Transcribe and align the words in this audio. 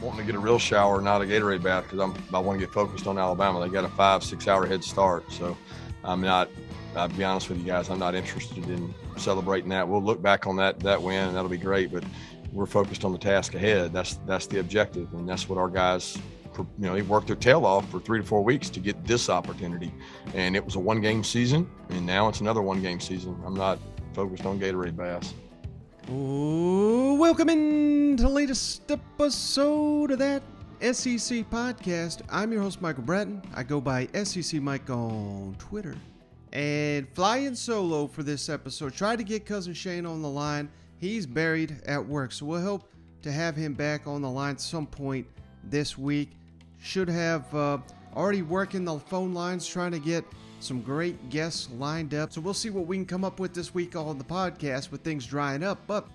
wanting 0.00 0.20
to 0.20 0.26
get 0.26 0.34
a 0.34 0.38
real 0.38 0.58
shower, 0.58 1.00
not 1.00 1.22
a 1.22 1.24
Gatorade 1.24 1.62
bath, 1.62 1.84
because 1.84 1.98
I'm 1.98 2.14
I 2.34 2.38
want 2.38 2.60
to 2.60 2.66
get 2.66 2.72
focused 2.72 3.06
on 3.06 3.18
Alabama. 3.18 3.60
They 3.60 3.68
got 3.68 3.84
a 3.84 3.88
five 3.88 4.22
six 4.22 4.48
hour 4.48 4.66
head 4.66 4.84
start, 4.84 5.30
so 5.30 5.56
I'm 6.04 6.20
not. 6.20 6.48
I'll 6.96 7.08
be 7.08 7.22
honest 7.22 7.48
with 7.48 7.58
you 7.58 7.64
guys, 7.64 7.88
I'm 7.88 8.00
not 8.00 8.16
interested 8.16 8.68
in 8.68 8.92
celebrating 9.16 9.70
that. 9.70 9.88
We'll 9.88 10.02
look 10.02 10.20
back 10.20 10.46
on 10.46 10.56
that 10.56 10.80
that 10.80 11.00
win, 11.00 11.28
and 11.28 11.36
that'll 11.36 11.50
be 11.50 11.58
great. 11.58 11.92
But 11.92 12.04
we're 12.52 12.66
focused 12.66 13.04
on 13.04 13.12
the 13.12 13.18
task 13.18 13.54
ahead. 13.54 13.92
That's 13.92 14.14
that's 14.26 14.46
the 14.46 14.60
objective, 14.60 15.12
and 15.14 15.28
that's 15.28 15.48
what 15.48 15.58
our 15.58 15.68
guys 15.68 16.18
you 16.58 16.66
know, 16.78 16.94
they 16.94 17.02
worked 17.02 17.26
their 17.26 17.36
tail 17.36 17.64
off 17.64 17.88
for 17.90 18.00
three 18.00 18.20
to 18.20 18.26
four 18.26 18.42
weeks 18.42 18.68
to 18.70 18.80
get 18.80 19.04
this 19.06 19.28
opportunity. 19.28 19.92
And 20.34 20.56
it 20.56 20.64
was 20.64 20.76
a 20.76 20.80
one 20.80 21.00
game 21.00 21.24
season, 21.24 21.70
and 21.90 22.04
now 22.04 22.28
it's 22.28 22.40
another 22.40 22.62
one 22.62 22.82
game 22.82 23.00
season. 23.00 23.40
I'm 23.44 23.54
not 23.54 23.78
focused 24.12 24.44
on 24.46 24.58
Gatorade 24.58 24.96
Bass. 24.96 25.34
Welcome 26.10 27.50
in 27.50 28.16
to 28.16 28.24
the 28.24 28.28
latest 28.28 28.90
episode 28.90 30.10
of 30.10 30.18
that 30.18 30.42
SEC 30.80 31.48
podcast. 31.48 32.22
I'm 32.28 32.50
your 32.50 32.62
host, 32.62 32.82
Michael 32.82 33.04
Bratton. 33.04 33.40
I 33.54 33.62
go 33.62 33.80
by 33.80 34.08
SEC 34.24 34.60
Mike 34.60 34.90
on 34.90 35.54
Twitter. 35.60 35.94
And 36.52 37.08
flying 37.10 37.54
solo 37.54 38.08
for 38.08 38.24
this 38.24 38.48
episode. 38.48 38.92
Tried 38.92 39.18
to 39.18 39.22
get 39.22 39.46
Cousin 39.46 39.72
Shane 39.72 40.04
on 40.04 40.20
the 40.20 40.28
line. 40.28 40.68
He's 40.98 41.26
buried 41.26 41.80
at 41.86 42.04
work, 42.04 42.32
so 42.32 42.44
we'll 42.44 42.60
hope 42.60 42.90
to 43.22 43.30
have 43.30 43.54
him 43.54 43.74
back 43.74 44.08
on 44.08 44.20
the 44.20 44.30
line 44.30 44.58
some 44.58 44.88
point 44.88 45.28
this 45.62 45.96
week. 45.96 46.30
Should 46.82 47.08
have 47.08 47.54
uh, 47.54 47.78
already 48.16 48.42
working 48.42 48.84
the 48.84 48.98
phone 48.98 49.32
lines 49.32 49.64
trying 49.64 49.92
to 49.92 50.00
get 50.00 50.24
some 50.60 50.82
great 50.82 51.30
guests 51.30 51.68
lined 51.78 52.14
up. 52.14 52.32
So 52.32 52.40
we'll 52.40 52.54
see 52.54 52.70
what 52.70 52.86
we 52.86 52.96
can 52.96 53.06
come 53.06 53.24
up 53.24 53.40
with 53.40 53.54
this 53.54 53.74
week 53.74 53.96
on 53.96 54.18
the 54.18 54.24
podcast 54.24 54.90
with 54.90 55.02
things 55.02 55.26
drying 55.26 55.62
up. 55.62 55.78
But 55.86 56.06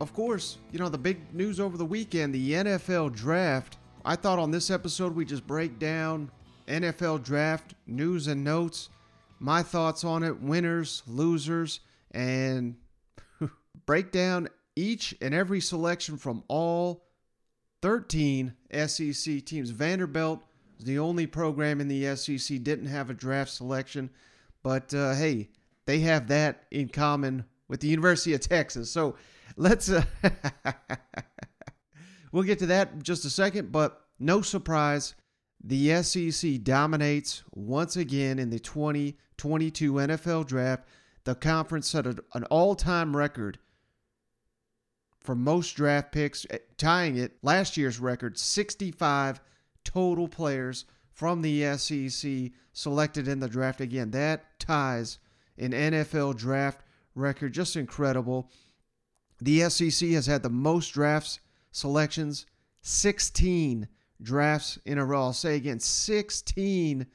of 0.00 0.12
course, 0.12 0.58
you 0.72 0.78
know, 0.78 0.88
the 0.88 0.98
big 0.98 1.34
news 1.34 1.58
over 1.58 1.76
the 1.76 1.84
weekend, 1.84 2.34
the 2.34 2.52
NFL 2.52 3.14
draft. 3.14 3.78
I 4.04 4.16
thought 4.16 4.38
on 4.38 4.50
this 4.50 4.70
episode 4.70 5.14
we 5.14 5.24
just 5.24 5.46
break 5.46 5.78
down 5.78 6.30
NFL 6.68 7.24
draft 7.24 7.74
news 7.86 8.28
and 8.28 8.44
notes, 8.44 8.90
my 9.40 9.62
thoughts 9.62 10.04
on 10.04 10.22
it, 10.22 10.40
winners, 10.40 11.02
losers, 11.06 11.80
and 12.12 12.76
break 13.86 14.12
down 14.12 14.48
each 14.76 15.14
and 15.20 15.34
every 15.34 15.60
selection 15.60 16.16
from 16.16 16.44
all 16.46 17.04
13 17.82 18.54
SEC 18.86 19.44
teams. 19.44 19.70
Vanderbilt 19.70 20.42
the 20.78 20.98
only 20.98 21.26
program 21.26 21.80
in 21.80 21.88
the 21.88 22.16
SEC 22.16 22.62
didn't 22.62 22.86
have 22.86 23.10
a 23.10 23.14
draft 23.14 23.50
selection, 23.50 24.10
but 24.62 24.92
uh, 24.94 25.14
hey, 25.14 25.48
they 25.86 26.00
have 26.00 26.28
that 26.28 26.64
in 26.70 26.88
common 26.88 27.44
with 27.68 27.80
the 27.80 27.88
University 27.88 28.34
of 28.34 28.40
Texas. 28.40 28.90
So 28.90 29.16
let's 29.56 29.90
uh, 29.90 30.04
we'll 32.32 32.42
get 32.42 32.58
to 32.60 32.66
that 32.66 32.92
in 32.92 33.02
just 33.02 33.24
a 33.24 33.30
second, 33.30 33.72
but 33.72 34.02
no 34.18 34.42
surprise, 34.42 35.14
the 35.62 36.02
SEC 36.02 36.62
dominates 36.62 37.42
once 37.54 37.96
again 37.96 38.38
in 38.38 38.50
the 38.50 38.58
2022 38.58 39.92
NFL 39.92 40.46
draft. 40.46 40.88
The 41.24 41.34
conference 41.34 41.90
set 41.90 42.06
an 42.06 42.44
all-time 42.44 43.16
record 43.16 43.58
for 45.20 45.34
most 45.34 45.72
draft 45.72 46.10
picks, 46.10 46.46
eh, 46.48 46.58
tying 46.78 47.18
it 47.18 47.36
last 47.42 47.76
year's 47.76 47.98
record 47.98 48.38
65 48.38 49.40
total 49.88 50.28
players 50.28 50.84
from 51.10 51.40
the 51.40 51.64
SEC 51.78 52.52
selected 52.74 53.26
in 53.26 53.40
the 53.40 53.48
draft. 53.48 53.80
Again, 53.80 54.10
that 54.10 54.60
ties 54.60 55.18
an 55.56 55.72
NFL 55.72 56.36
draft 56.36 56.82
record. 57.14 57.54
Just 57.54 57.74
incredible. 57.74 58.50
The 59.40 59.70
SEC 59.70 60.10
has 60.10 60.26
had 60.26 60.42
the 60.42 60.50
most 60.50 60.90
drafts 60.90 61.40
selections, 61.72 62.44
16 62.82 63.88
drafts 64.20 64.78
in 64.84 64.98
a 64.98 65.04
row. 65.06 65.22
I'll 65.22 65.32
say 65.32 65.56
again, 65.56 65.80
16 65.80 67.06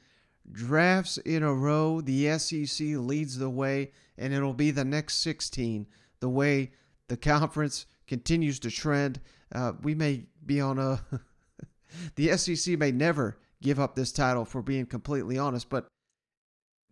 drafts 0.50 1.18
in 1.18 1.44
a 1.44 1.54
row. 1.54 2.00
The 2.00 2.36
SEC 2.38 2.86
leads 2.96 3.38
the 3.38 3.50
way, 3.50 3.92
and 4.18 4.34
it'll 4.34 4.52
be 4.52 4.72
the 4.72 4.84
next 4.84 5.18
16 5.18 5.86
the 6.18 6.28
way 6.28 6.72
the 7.06 7.16
conference 7.16 7.86
continues 8.08 8.58
to 8.60 8.70
trend. 8.70 9.20
Uh, 9.54 9.74
we 9.82 9.94
may 9.94 10.24
be 10.44 10.60
on 10.60 10.80
a. 10.80 11.00
the 12.16 12.36
SEC 12.36 12.78
may 12.78 12.92
never 12.92 13.38
give 13.62 13.80
up 13.80 13.94
this 13.94 14.12
title, 14.12 14.44
for 14.44 14.62
being 14.62 14.86
completely 14.86 15.38
honest, 15.38 15.68
but 15.68 15.86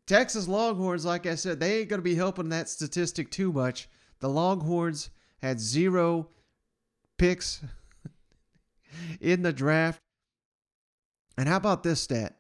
Texas 0.07 0.49
Longhorns, 0.49 1.05
like 1.05 1.27
I 1.27 1.37
said, 1.37 1.61
they 1.61 1.81
ain't 1.81 1.89
going 1.89 1.99
to 1.99 2.05
be 2.05 2.15
helping 2.15 2.49
that 2.49 2.69
statistic 2.69 3.31
too 3.31 3.53
much. 3.53 3.89
The 4.21 4.29
Longhorns 4.29 5.11
had 5.41 5.61
zero 5.61 6.29
picks 7.19 7.65
in 9.21 9.43
the 9.43 9.53
draft. 9.53 10.01
And 11.37 11.49
how 11.49 11.57
about 11.57 11.83
this 11.83 12.01
stat? 12.01 12.37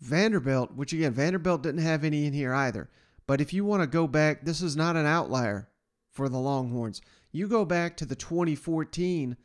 Vanderbilt, 0.00 0.74
which 0.74 0.92
again, 0.92 1.12
Vanderbilt 1.12 1.62
didn't 1.62 1.82
have 1.82 2.04
any 2.04 2.26
in 2.26 2.32
here 2.32 2.54
either. 2.54 2.90
But 3.26 3.40
if 3.40 3.52
you 3.52 3.64
want 3.64 3.82
to 3.82 3.86
go 3.86 4.06
back, 4.06 4.44
this 4.44 4.62
is 4.62 4.76
not 4.76 4.96
an 4.96 5.06
outlier 5.06 5.68
for 6.10 6.28
the 6.28 6.38
Longhorns. 6.38 7.00
You 7.32 7.48
go 7.48 7.64
back 7.64 7.96
to 7.96 8.06
the 8.06 8.14
2014 8.14 9.36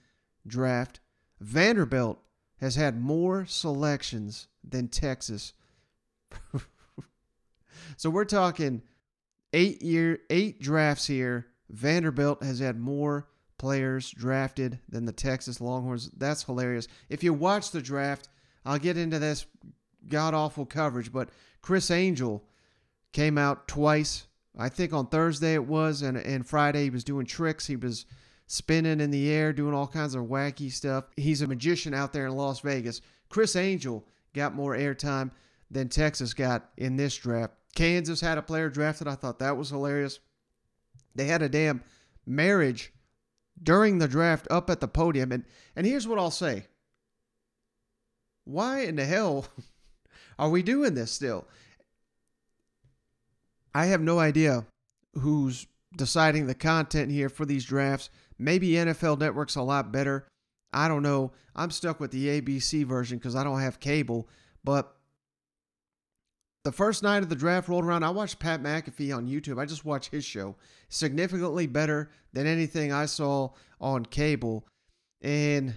draft, 0.46 1.00
Vanderbilt 1.44 2.20
has 2.58 2.76
had 2.76 3.00
more 3.00 3.46
selections 3.46 4.48
than 4.64 4.88
Texas. 4.88 5.54
so 7.98 8.10
we're 8.10 8.26
talking 8.26 8.82
eight 9.52 9.82
year 9.82 10.20
eight 10.30 10.62
drafts 10.62 11.08
here. 11.08 11.48
Vanderbilt 11.70 12.44
has 12.44 12.60
had 12.60 12.80
more 12.80 13.28
players 13.58 14.12
drafted 14.12 14.80
than 14.90 15.06
the 15.06 15.12
Texas 15.12 15.62
Longhorns. 15.62 16.10
That's 16.18 16.44
hilarious. 16.44 16.88
If 17.10 17.24
you 17.24 17.34
watch 17.34 17.72
the 17.72 17.82
draft, 17.82 18.30
I'll 18.66 18.80
get 18.80 18.98
into 18.98 19.20
this 19.20 19.46
god 20.08 20.34
awful 20.34 20.66
coverage, 20.66 21.12
but 21.12 21.30
Criss 21.62 21.92
Angel 21.92 22.44
came 23.12 23.38
out 23.38 23.68
twice 23.68 24.28
I 24.58 24.70
think 24.70 24.94
on 24.94 25.08
Thursday 25.08 25.54
it 25.54 25.66
was, 25.66 26.02
and, 26.02 26.18
and 26.18 26.46
Friday 26.46 26.84
he 26.84 26.90
was 26.90 27.04
doing 27.04 27.26
tricks. 27.26 27.68
He 27.68 27.76
was 27.76 28.06
spinning 28.48 29.00
in 29.00 29.12
the 29.12 29.30
air, 29.32 29.54
doing 29.54 29.74
all 29.74 29.88
kinds 29.88 30.16
of 30.16 30.26
wacky 30.26 30.72
stuff. 30.72 31.06
He's 31.16 31.42
a 31.42 31.48
magician 31.48 31.94
out 31.94 32.14
there 32.14 32.28
in 32.28 32.36
Las 32.36 32.60
Vegas. 32.60 33.02
Criss 33.30 33.56
Angel 33.56 34.06
got 34.34 34.56
more 34.56 34.76
airtime 34.76 35.32
than 35.72 35.90
Texas 35.90 36.34
got 36.34 36.70
in 36.78 36.96
this 36.96 37.16
draft. 37.16 37.54
Kansas 37.76 38.22
had 38.22 38.38
a 38.38 38.44
player 38.44 38.70
drafted. 38.70 39.08
I 39.08 39.16
thought 39.16 39.40
that 39.40 39.58
was 39.58 39.70
hilarious. 39.70 40.20
They 41.16 41.26
had 41.26 41.42
a 41.42 41.50
damn 41.50 41.84
marriage 42.26 42.94
during 43.62 43.98
the 43.98 44.08
draft 44.08 44.48
up 44.52 44.70
at 44.70 44.80
the 44.80 44.88
podium. 44.88 45.32
And, 45.32 45.46
and 45.76 45.86
here's 45.86 46.08
what 46.08 46.20
I'll 46.20 46.32
say 46.32 46.68
why 48.46 48.82
in 48.82 48.98
the 48.98 49.06
hell 49.06 49.48
are 50.40 50.50
we 50.50 50.64
doing 50.64 50.94
this 50.94 51.12
still? 51.12 51.48
I 53.74 53.86
have 53.88 54.02
no 54.02 54.20
idea 54.20 54.66
who's 55.16 55.68
deciding 55.96 56.48
the 56.48 56.56
content 56.56 57.12
here 57.12 57.30
for 57.30 57.46
these 57.46 57.66
drafts. 57.66 58.10
Maybe 58.44 58.72
NFL 58.72 59.20
Network's 59.20 59.56
a 59.56 59.62
lot 59.62 59.92
better. 59.92 60.28
I 60.74 60.88
don't 60.88 61.04
know. 61.04 61.32
I'm 61.56 61.72
stuck 61.72 62.00
with 62.00 62.12
the 62.12 62.42
ABC 62.42 62.84
version 62.84 63.18
because 63.18 63.36
I 63.36 63.44
don't 63.44 63.62
have 63.62 63.80
cable. 63.80 64.28
But 64.64 64.96
the 66.64 66.72
first 66.72 67.04
night 67.04 67.24
of 67.24 67.30
the 67.30 67.36
draft 67.36 67.70
rolled 67.70 67.86
around, 67.86 68.04
I 68.04 68.10
watched 68.10 68.40
Pat 68.40 68.62
McAfee 68.62 69.16
on 69.16 69.28
YouTube. 69.28 69.60
I 69.60 69.66
just 69.66 69.86
watched 69.86 70.12
his 70.12 70.26
show. 70.26 70.56
Significantly 70.90 71.68
better 71.68 72.10
than 72.34 72.48
anything 72.48 72.92
I 72.92 73.06
saw 73.06 73.50
on 73.80 74.06
cable. 74.06 74.68
And 75.22 75.76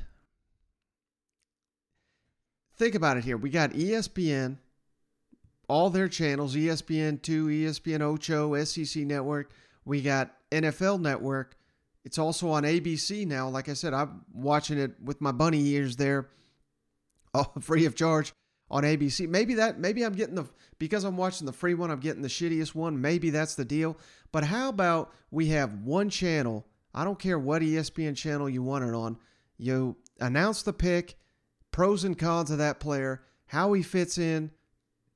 think 2.77 2.95
about 2.95 3.17
it 3.17 3.25
here. 3.25 3.37
We 3.37 3.51
got 3.51 3.73
ESPN, 3.73 4.57
all 5.69 5.91
their 5.91 6.09
channels 6.09 6.57
ESPN2, 6.57 7.21
ESPN 7.21 8.01
Ocho, 8.01 8.65
SEC 8.65 9.05
Network. 9.05 9.51
We 9.85 10.03
got 10.03 10.35
NFL 10.51 11.01
Network. 11.01 11.56
It's 12.07 12.19
also 12.19 12.51
on 12.51 12.63
ABC 12.63 13.27
now. 13.27 13.49
Like 13.49 13.69
I 13.69 13.73
said, 13.73 13.93
I'm 13.93 14.25
watching 14.33 14.79
it 14.79 14.93
with 15.03 15.21
my 15.21 15.33
bunny 15.33 15.67
ears 15.71 15.97
there, 15.97 16.29
all 17.35 17.53
free 17.61 17.85
of 17.85 17.97
charge 17.97 18.33
on 18.71 18.85
ABC. 18.85 19.29
Maybe 19.29 19.55
that, 19.55 19.81
maybe 19.81 20.05
I'm 20.05 20.13
getting 20.13 20.37
the, 20.37 20.47
because 20.79 21.03
I'm 21.03 21.17
watching 21.17 21.47
the 21.47 21.53
free 21.53 21.75
one, 21.75 21.91
I'm 21.91 21.99
getting 21.99 22.23
the 22.23 22.29
shittiest 22.29 22.77
one. 22.77 23.01
Maybe 23.01 23.31
that's 23.31 23.57
the 23.57 23.65
deal. 23.65 23.99
But 24.31 24.45
how 24.45 24.69
about 24.69 25.13
we 25.33 25.49
have 25.49 25.83
one 25.83 26.09
channel? 26.09 26.65
I 26.95 27.03
don't 27.03 27.19
care 27.19 27.41
what 27.41 27.63
ESPN 27.63 28.17
channel 28.17 28.49
you 28.49 28.63
want 28.63 28.85
it 28.85 28.95
on. 28.95 29.19
You 29.59 29.97
announce 30.21 30.63
the 30.63 30.73
pick, 30.73 31.17
pros 31.73 32.05
and 32.05 32.17
cons 32.17 32.53
of 32.53 32.59
that 32.59 32.79
player, 32.79 33.25
how 33.47 33.73
he 33.73 33.83
fits 33.83 34.17
in, 34.17 34.53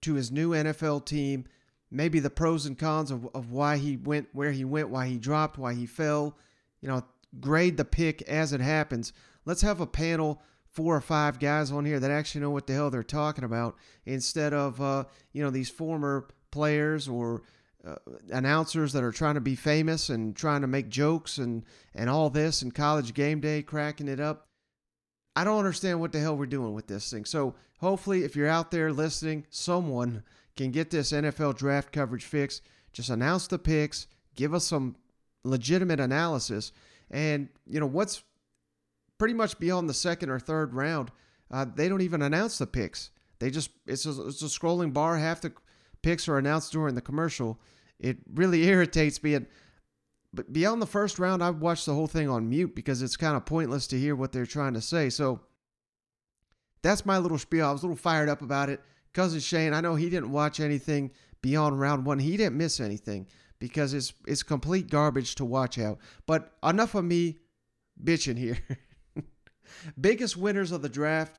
to 0.03 0.15
his 0.15 0.33
new 0.33 0.51
NFL 0.51 1.07
team, 1.07 1.45
maybe 1.89 2.19
the 2.19 2.31
pros 2.31 2.67
and 2.67 2.77
cons 2.77 3.13
of, 3.13 3.29
of 3.33 3.53
why 3.53 3.77
he 3.77 3.97
went 3.97 4.27
where 4.33 4.51
he 4.51 4.65
went, 4.65 4.91
why 4.91 5.07
he 5.07 5.19
dropped, 5.19 5.57
why 5.57 5.75
he 5.75 5.87
fell, 5.87 6.37
you 6.81 6.89
know, 6.89 7.03
grade 7.39 7.77
the 7.77 7.85
pick 7.85 8.23
as 8.23 8.53
it 8.53 8.61
happens. 8.61 9.13
Let's 9.45 9.63
have 9.63 9.81
a 9.81 9.87
panel, 9.87 10.43
four 10.71 10.95
or 10.95 11.01
five 11.01 11.39
guys 11.39 11.71
on 11.71 11.85
here 11.85 12.01
that 12.01 12.11
actually 12.11 12.43
know 12.43 12.51
what 12.51 12.67
the 12.67 12.75
hell 12.75 12.91
they're 12.91 13.03
talking 13.03 13.45
about 13.45 13.77
instead 14.05 14.53
of, 14.53 14.81
uh, 14.81 15.05
you 15.33 15.43
know, 15.43 15.51
these 15.51 15.71
former 15.71 16.29
players 16.51 17.09
or 17.09 17.43
uh, 17.87 17.97
announcers 18.31 18.93
that 18.93 19.03
are 19.03 19.13
trying 19.13 19.35
to 19.35 19.41
be 19.41 19.55
famous 19.55 20.11
and 20.11 20.37
trying 20.37 20.61
to 20.61 20.67
make 20.67 20.89
jokes 20.89 21.39
and, 21.39 21.65
and 21.95 22.11
all 22.11 22.29
this 22.29 22.63
and 22.63 22.75
college 22.75 23.15
game 23.15 23.41
day 23.41 23.63
cracking 23.63 24.09
it 24.09 24.21
up. 24.21 24.49
I 25.35 25.45
don't 25.45 25.59
understand 25.59 26.01
what 26.01 26.13
the 26.13 26.21
hell 26.21 26.37
we're 26.37 26.47
doing 26.47 26.75
with 26.75 26.89
this 26.89 27.11
thing. 27.11 27.25
So 27.25 27.55
hopefully, 27.79 28.25
if 28.25 28.37
you're 28.37 28.49
out 28.49 28.71
there 28.71 28.93
listening, 28.93 29.47
someone 29.49 30.23
can 30.57 30.71
get 30.71 30.91
this 30.91 31.13
NFL 31.13 31.57
draft 31.57 31.93
coverage 31.93 32.25
fixed. 32.25 32.63
Just 32.93 33.11
announce 33.11 33.47
the 33.47 33.59
picks, 33.59 34.09
give 34.35 34.53
us 34.53 34.65
some 34.65 34.97
legitimate 35.45 36.01
analysis, 36.01 36.73
and 37.11 37.49
you 37.67 37.81
know 37.81 37.87
what's 37.87 38.23
pretty 39.19 39.35
much 39.35 39.59
beyond 39.59 39.89
the 39.89 39.95
second 39.95 40.31
or 40.31 40.39
third 40.39 40.75
round. 40.75 41.11
Uh, 41.51 41.67
they 41.75 41.89
don't 41.89 42.01
even 42.01 42.23
announce 42.23 42.59
the 42.59 42.67
picks. 42.67 43.11
They 43.39 43.51
just 43.51 43.71
it's 43.87 44.07
a, 44.07 44.29
it's 44.29 44.43
a 44.43 44.47
scrolling 44.47 44.93
bar. 44.93 45.17
Half 45.19 45.43
the 45.43 45.53
picks 46.03 46.29
are 46.29 46.39
announced 46.39 46.73
during 46.73 46.95
the 46.95 47.01
commercial. 47.01 47.61
It 47.99 48.19
really 48.33 48.65
irritates 48.69 49.23
me. 49.23 49.35
And 49.35 49.47
but 50.33 50.53
beyond 50.53 50.81
the 50.81 50.87
first 50.87 51.19
round, 51.19 51.43
I've 51.43 51.61
watched 51.61 51.87
the 51.87 51.95
whole 51.95 52.07
thing 52.07 52.29
on 52.29 52.49
mute 52.49 52.75
because 52.75 53.03
it's 53.03 53.17
kind 53.17 53.37
of 53.37 53.45
pointless 53.45 53.87
to 53.89 53.99
hear 53.99 54.15
what 54.15 54.33
they're 54.33 54.47
trying 54.47 54.75
to 54.75 54.81
say. 54.81 55.11
So 55.11 55.41
that's 56.83 57.05
my 57.05 57.19
little 57.19 57.39
spiel. 57.39 57.67
I 57.67 57.73
was 57.73 57.83
a 57.83 57.87
little 57.87 57.97
fired 57.97 58.29
up 58.29 58.43
about 58.43 58.71
it. 58.71 58.81
Cousin 59.13 59.41
Shane, 59.41 59.75
I 59.75 59.81
know 59.81 59.97
he 59.97 60.09
didn't 60.09 60.31
watch 60.31 60.61
anything 60.61 61.11
beyond 61.43 61.81
round 61.81 62.07
one. 62.07 62.21
He 62.21 62.37
didn't 62.37 62.57
miss 62.57 62.79
anything 62.79 63.27
because 63.61 63.95
it's 63.95 64.13
it's 64.27 64.43
complete 64.43 64.91
garbage 64.91 65.37
to 65.37 65.45
watch 65.45 65.79
out. 65.79 65.99
But 66.27 66.53
enough 66.65 66.97
of 66.97 67.05
me 67.05 67.39
bitching 68.03 68.37
here. 68.39 68.59
Biggest 70.01 70.37
winners 70.37 70.73
of 70.73 70.83
the 70.83 70.89
draft, 70.89 71.37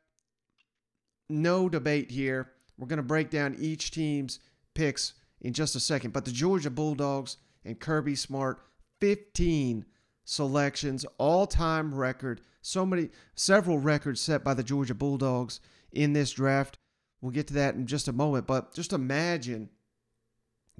no 1.29 1.67
debate 1.67 2.11
here. 2.11 2.51
We're 2.77 2.87
going 2.87 2.97
to 2.97 3.03
break 3.03 3.29
down 3.29 3.57
each 3.59 3.91
team's 3.91 4.39
picks 4.73 5.13
in 5.41 5.53
just 5.53 5.75
a 5.75 5.79
second. 5.79 6.13
But 6.13 6.25
the 6.25 6.31
Georgia 6.31 6.69
Bulldogs 6.69 7.37
and 7.65 7.79
Kirby 7.79 8.15
Smart 8.15 8.61
15 9.01 9.85
selections, 10.23 11.05
all 11.17 11.45
time 11.47 11.93
record. 11.93 12.41
So 12.61 12.85
many, 12.85 13.09
several 13.35 13.79
records 13.79 14.21
set 14.21 14.43
by 14.43 14.53
the 14.53 14.63
Georgia 14.63 14.93
Bulldogs 14.93 15.59
in 15.91 16.13
this 16.13 16.31
draft. 16.31 16.77
We'll 17.21 17.31
get 17.31 17.47
to 17.47 17.53
that 17.55 17.75
in 17.75 17.85
just 17.85 18.07
a 18.07 18.13
moment, 18.13 18.47
but 18.47 18.73
just 18.73 18.93
imagine 18.93 19.69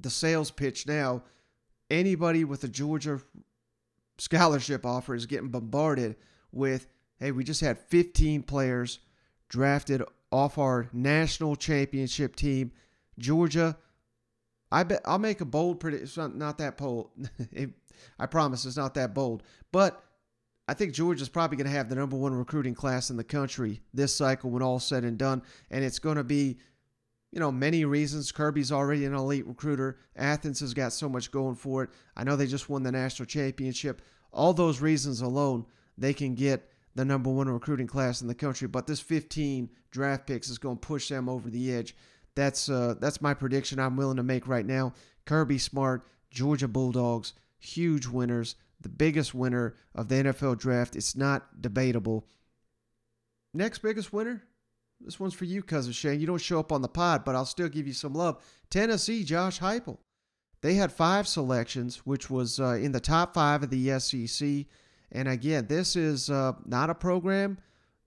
the 0.02 0.10
sales 0.10 0.52
pitch 0.52 0.88
now. 0.88 1.24
Anybody 1.90 2.44
with 2.44 2.64
a 2.64 2.68
Georgia 2.68 3.22
scholarship 4.18 4.86
offer 4.86 5.14
is 5.14 5.26
getting 5.26 5.50
bombarded 5.50 6.16
with, 6.52 6.88
hey, 7.20 7.32
we 7.32 7.44
just 7.44 7.62
had 7.62 7.78
15 7.78 8.44
players 8.44 9.00
drafted 9.50 10.04
off 10.32 10.58
our 10.58 10.88
national 10.94 11.56
championship 11.56 12.36
team. 12.36 12.72
Georgia, 13.20 13.78
I 14.72 14.84
bet 14.84 15.02
I'll 15.06 15.20
make 15.20 15.42
a 15.42 15.46
bold 15.46 15.80
prediction. 15.80 16.38
Not 16.38 16.58
that 16.60 16.78
bold. 16.78 17.12
I 18.20 18.26
promise 18.26 18.66
it's 18.66 18.78
not 18.78 18.94
that 18.94 19.14
bold. 19.14 19.44
But 19.72 20.02
I 20.68 20.74
think 20.74 20.94
Georgia's 20.94 21.30
probably 21.30 21.58
going 21.58 21.70
to 21.70 21.76
have 21.76 21.90
the 21.90 21.96
number 21.96 22.16
one 22.16 22.34
recruiting 22.34 22.74
class 22.74 23.10
in 23.10 23.18
the 23.18 23.24
country 23.24 23.82
this 23.94 24.16
cycle 24.16 24.50
when 24.50 24.64
all 24.64 24.80
said 24.80 25.04
and 25.04 25.18
done. 25.18 25.42
And 25.70 25.84
it's 25.84 26.00
going 26.00 26.16
to 26.16 26.24
be, 26.24 26.60
you 27.32 27.40
know, 27.40 27.52
many 27.52 27.86
reasons. 27.86 28.32
Kirby's 28.32 28.72
already 28.72 29.06
an 29.06 29.14
elite 29.14 29.48
recruiter. 29.48 29.98
Athens 30.16 30.60
has 30.60 30.74
got 30.74 30.94
so 30.94 31.08
much 31.08 31.32
going 31.32 31.56
for 31.56 31.84
it. 31.84 31.90
I 32.16 32.24
know 32.24 32.36
they 32.36 32.48
just 32.48 32.70
won 32.70 32.84
the 32.84 32.92
national 32.92 33.26
championship. 33.26 34.02
All 34.32 34.54
those 34.54 34.82
reasons 34.82 35.22
alone, 35.22 35.66
they 35.98 36.14
can 36.14 36.36
get 36.36 36.70
the 36.96 37.06
number 37.06 37.30
one 37.30 37.48
recruiting 37.48 37.88
class 37.88 38.22
in 38.22 38.28
the 38.28 38.36
country. 38.36 38.68
But 38.68 38.88
this 38.88 39.00
15 39.00 39.70
draft 39.92 40.28
picks 40.28 40.50
is 40.50 40.58
going 40.58 40.78
to 40.78 40.88
push 40.88 41.10
them 41.10 41.30
over 41.30 41.50
the 41.50 41.74
edge. 41.74 41.96
That's 42.36 42.70
uh, 42.70 42.96
that's 43.00 43.22
my 43.22 43.34
prediction. 43.34 43.80
I'm 43.80 43.98
willing 43.98 44.18
to 44.18 44.24
make 44.24 44.48
right 44.48 44.66
now. 44.66 44.94
Kirby 45.26 45.58
Smart, 45.58 46.08
Georgia 46.30 46.68
Bulldogs 46.68 47.34
huge 47.62 48.08
winners, 48.08 48.56
the 48.82 48.90
biggest 48.90 49.34
winner 49.34 49.76
of 49.96 50.10
the 50.10 50.16
NFL 50.16 50.58
draft. 50.58 50.96
It's 50.96 51.16
not 51.16 51.62
debatable. 51.62 52.28
Next 53.54 53.80
biggest 53.80 54.12
winner? 54.12 54.44
This 55.04 55.20
one's 55.20 55.34
for 55.34 55.46
you, 55.46 55.64
cousin 55.64 55.94
Shane. 55.94 56.20
You 56.20 56.28
don't 56.28 56.42
show 56.42 56.60
up 56.60 56.72
on 56.72 56.82
the 56.82 56.88
pod, 56.88 57.26
but 57.26 57.36
I'll 57.36 57.46
still 57.46 57.70
give 57.70 57.88
you 57.88 57.94
some 57.94 58.14
love. 58.14 58.44
Tennessee, 58.70 59.24
Josh 59.24 59.60
Heupel. 59.60 59.98
They 60.62 60.76
had 60.76 60.92
five 60.92 61.28
selections, 61.28 61.98
which 62.06 62.30
was 62.30 62.60
uh, 62.60 62.74
in 62.74 62.92
the 62.92 63.00
top 63.00 63.34
five 63.34 63.64
of 63.64 63.70
the 63.72 64.00
SEC. 64.00 64.66
And 65.12 65.28
again, 65.28 65.66
this 65.68 65.96
is 65.96 66.30
uh, 66.30 66.54
not 66.66 66.90
a 66.90 66.96
program 66.96 67.58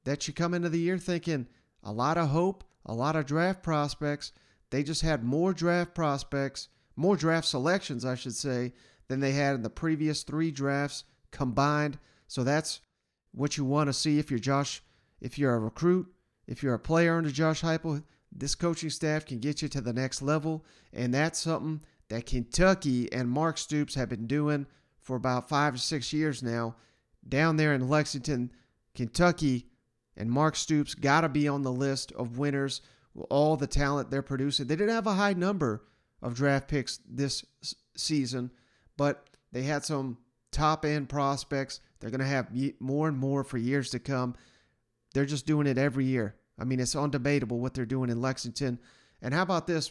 that 0.05 0.27
you 0.29 0.35
come 0.35 0.55
into 0.55 0.69
the 0.69 0.79
year 0.79 0.99
thinking 0.99 1.49
a 1.83 1.93
lot 1.93 2.17
of 2.17 2.29
hope, 2.29 2.65
a 2.87 2.95
lot 2.95 3.17
of 3.17 3.27
draft 3.27 3.63
prospects. 3.63 4.33
They 4.71 4.83
just 4.83 5.03
had 5.03 5.25
more 5.25 5.53
draft 5.53 5.95
prospects, 5.95 6.69
more 6.97 7.17
draft 7.17 7.47
selections, 7.47 8.05
I 8.05 8.15
should 8.15 8.35
say, 8.35 8.73
than 9.09 9.21
they 9.21 9.33
had 9.33 9.57
in 9.57 9.63
the 9.63 9.71
previous 9.71 10.23
three 10.23 10.51
drafts 10.51 11.05
combined. 11.31 11.99
So 12.29 12.45
that's 12.45 12.81
what 13.33 13.57
you 13.57 13.65
want 13.65 13.89
to 13.89 13.93
see 13.93 14.19
if 14.19 14.31
you're 14.31 14.39
Josh, 14.39 14.83
if 15.21 15.39
you're 15.39 15.55
a 15.55 15.59
recruit, 15.59 16.07
if 16.47 16.63
you're 16.63 16.75
a 16.75 16.79
player 16.79 17.17
under 17.17 17.31
Josh 17.31 17.63
Heupel. 17.63 18.03
This 18.33 18.55
coaching 18.55 18.91
staff 18.91 19.27
can 19.27 19.39
get 19.39 19.63
you 19.63 19.69
to 19.69 19.81
the 19.81 19.93
next 19.93 20.21
level, 20.21 20.65
and 20.93 21.15
that's 21.15 21.39
something 21.39 21.83
that 22.09 22.27
Kentucky 22.27 23.13
and 23.13 23.31
Mark 23.31 23.59
Stoops 23.59 23.95
have 23.95 24.09
been 24.09 24.27
doing 24.27 24.67
for 25.01 25.17
about 25.17 25.49
five 25.49 25.75
or 25.75 25.79
six 25.79 26.13
years 26.13 26.43
now. 26.43 26.75
Down 27.27 27.57
there 27.57 27.73
in 27.73 27.89
Lexington, 27.89 28.51
Kentucky, 28.95 29.69
and 30.17 30.31
Mark 30.31 30.57
Stoops 30.57 30.95
got 30.95 31.23
to 31.23 31.29
be 31.29 31.47
on 31.49 31.63
the 31.63 31.73
list 31.73 32.13
of 32.13 32.39
winners. 32.39 32.81
With 33.15 33.27
all 33.31 33.57
the 33.57 33.69
talent 33.69 34.11
they're 34.11 34.23
producing. 34.23 34.67
They 34.67 34.75
didn't 34.75 34.95
have 34.95 35.07
a 35.07 35.15
high 35.15 35.35
number 35.35 35.85
of 36.21 36.35
draft 36.35 36.67
picks 36.67 36.99
this 37.09 37.45
season, 37.97 38.51
but 38.97 39.31
they 39.53 39.63
had 39.63 39.85
some 39.85 40.19
top 40.51 40.85
end 40.85 41.09
prospects. 41.09 41.81
They're 42.01 42.11
going 42.11 42.21
to 42.21 42.27
have 42.27 42.51
more 42.81 43.07
and 43.07 43.17
more 43.17 43.45
for 43.45 43.57
years 43.57 43.91
to 43.91 44.01
come. 44.01 44.35
They're 45.15 45.25
just 45.25 45.47
doing 45.47 45.67
it 45.67 45.79
every 45.79 46.05
year. 46.05 46.35
I 46.59 46.65
mean, 46.65 46.81
it's 46.81 46.95
undebatable 46.95 47.59
what 47.59 47.73
they're 47.73 47.87
doing 47.87 48.11
in 48.11 48.21
Lexington. 48.21 48.79
And 49.23 49.33
how 49.33 49.43
about 49.43 49.67
this? 49.67 49.91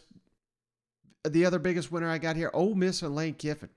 The 1.27 1.45
other 1.45 1.59
biggest 1.59 1.91
winner 1.91 2.09
I 2.09 2.17
got 2.17 2.35
here, 2.35 2.51
Ole 2.53 2.75
Miss 2.75 3.01
and 3.01 3.15
Lane 3.15 3.33
Kiffin. 3.33 3.69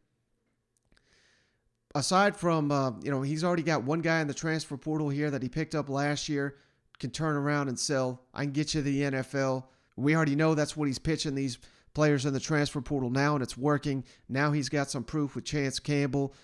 Aside 1.94 2.36
from, 2.36 2.70
uh, 2.70 2.90
you 3.02 3.10
know, 3.10 3.22
he's 3.22 3.42
already 3.42 3.62
got 3.62 3.84
one 3.84 4.00
guy 4.00 4.20
in 4.20 4.26
the 4.26 4.34
transfer 4.34 4.76
portal 4.76 5.08
here 5.08 5.30
that 5.30 5.42
he 5.42 5.48
picked 5.48 5.74
up 5.74 5.88
last 5.88 6.28
year, 6.28 6.56
can 6.98 7.10
turn 7.10 7.36
around 7.36 7.68
and 7.68 7.78
sell. 7.78 8.22
I 8.34 8.42
can 8.42 8.52
get 8.52 8.74
you 8.74 8.82
the 8.82 9.02
NFL. 9.02 9.64
We 9.96 10.14
already 10.14 10.36
know 10.36 10.54
that's 10.54 10.76
what 10.76 10.88
he's 10.88 10.98
pitching 10.98 11.34
these 11.34 11.58
players 11.94 12.26
in 12.26 12.34
the 12.34 12.40
transfer 12.40 12.82
portal 12.82 13.08
now, 13.08 13.34
and 13.34 13.42
it's 13.42 13.56
working. 13.56 14.04
Now 14.28 14.52
he's 14.52 14.68
got 14.68 14.90
some 14.90 15.04
proof 15.04 15.34
with 15.34 15.44
Chance 15.44 15.78
Campbell, 15.78 16.34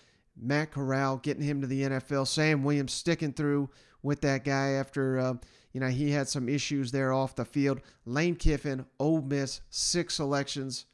Matt 0.40 0.70
Corral 0.70 1.18
getting 1.18 1.42
him 1.42 1.60
to 1.60 1.66
the 1.66 1.82
NFL, 1.82 2.26
Sam 2.26 2.64
Williams 2.64 2.92
sticking 2.92 3.34
through 3.34 3.68
with 4.02 4.20
that 4.22 4.44
guy 4.44 4.70
after 4.70 5.18
uh, 5.18 5.34
you 5.72 5.80
know 5.80 5.88
he 5.88 6.10
had 6.10 6.28
some 6.28 6.48
issues 6.48 6.92
there 6.92 7.12
off 7.12 7.36
the 7.36 7.44
field. 7.44 7.80
Lane 8.04 8.36
Kiffin, 8.36 8.86
Ole 8.98 9.22
Miss, 9.22 9.60
six 9.70 10.14
selections. 10.16 10.86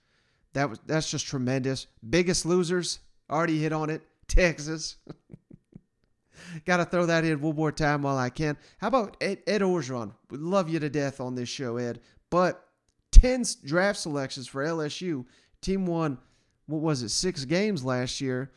That 0.52 0.70
was 0.70 0.80
that's 0.86 1.10
just 1.10 1.26
tremendous. 1.26 1.86
Biggest 2.08 2.46
losers 2.46 3.00
already 3.30 3.58
hit 3.58 3.72
on 3.72 3.90
it. 3.90 4.02
Texas. 4.26 4.96
Got 6.64 6.78
to 6.78 6.84
throw 6.84 7.06
that 7.06 7.24
in 7.24 7.40
one 7.40 7.56
more 7.56 7.72
time 7.72 8.02
while 8.02 8.16
I 8.16 8.30
can. 8.30 8.56
How 8.78 8.88
about 8.88 9.16
Ed, 9.20 9.42
Ed 9.46 9.60
Orgeron? 9.60 10.12
We 10.30 10.38
love 10.38 10.68
you 10.68 10.78
to 10.80 10.88
death 10.88 11.20
on 11.20 11.34
this 11.34 11.48
show, 11.48 11.76
Ed. 11.76 12.00
But 12.30 12.64
10 13.12 13.44
draft 13.64 13.98
selections 13.98 14.46
for 14.46 14.64
LSU. 14.64 15.24
Team 15.60 15.86
won, 15.86 16.18
what 16.66 16.80
was 16.80 17.02
it, 17.02 17.10
six 17.10 17.44
games 17.44 17.84
last 17.84 18.20
year. 18.20 18.52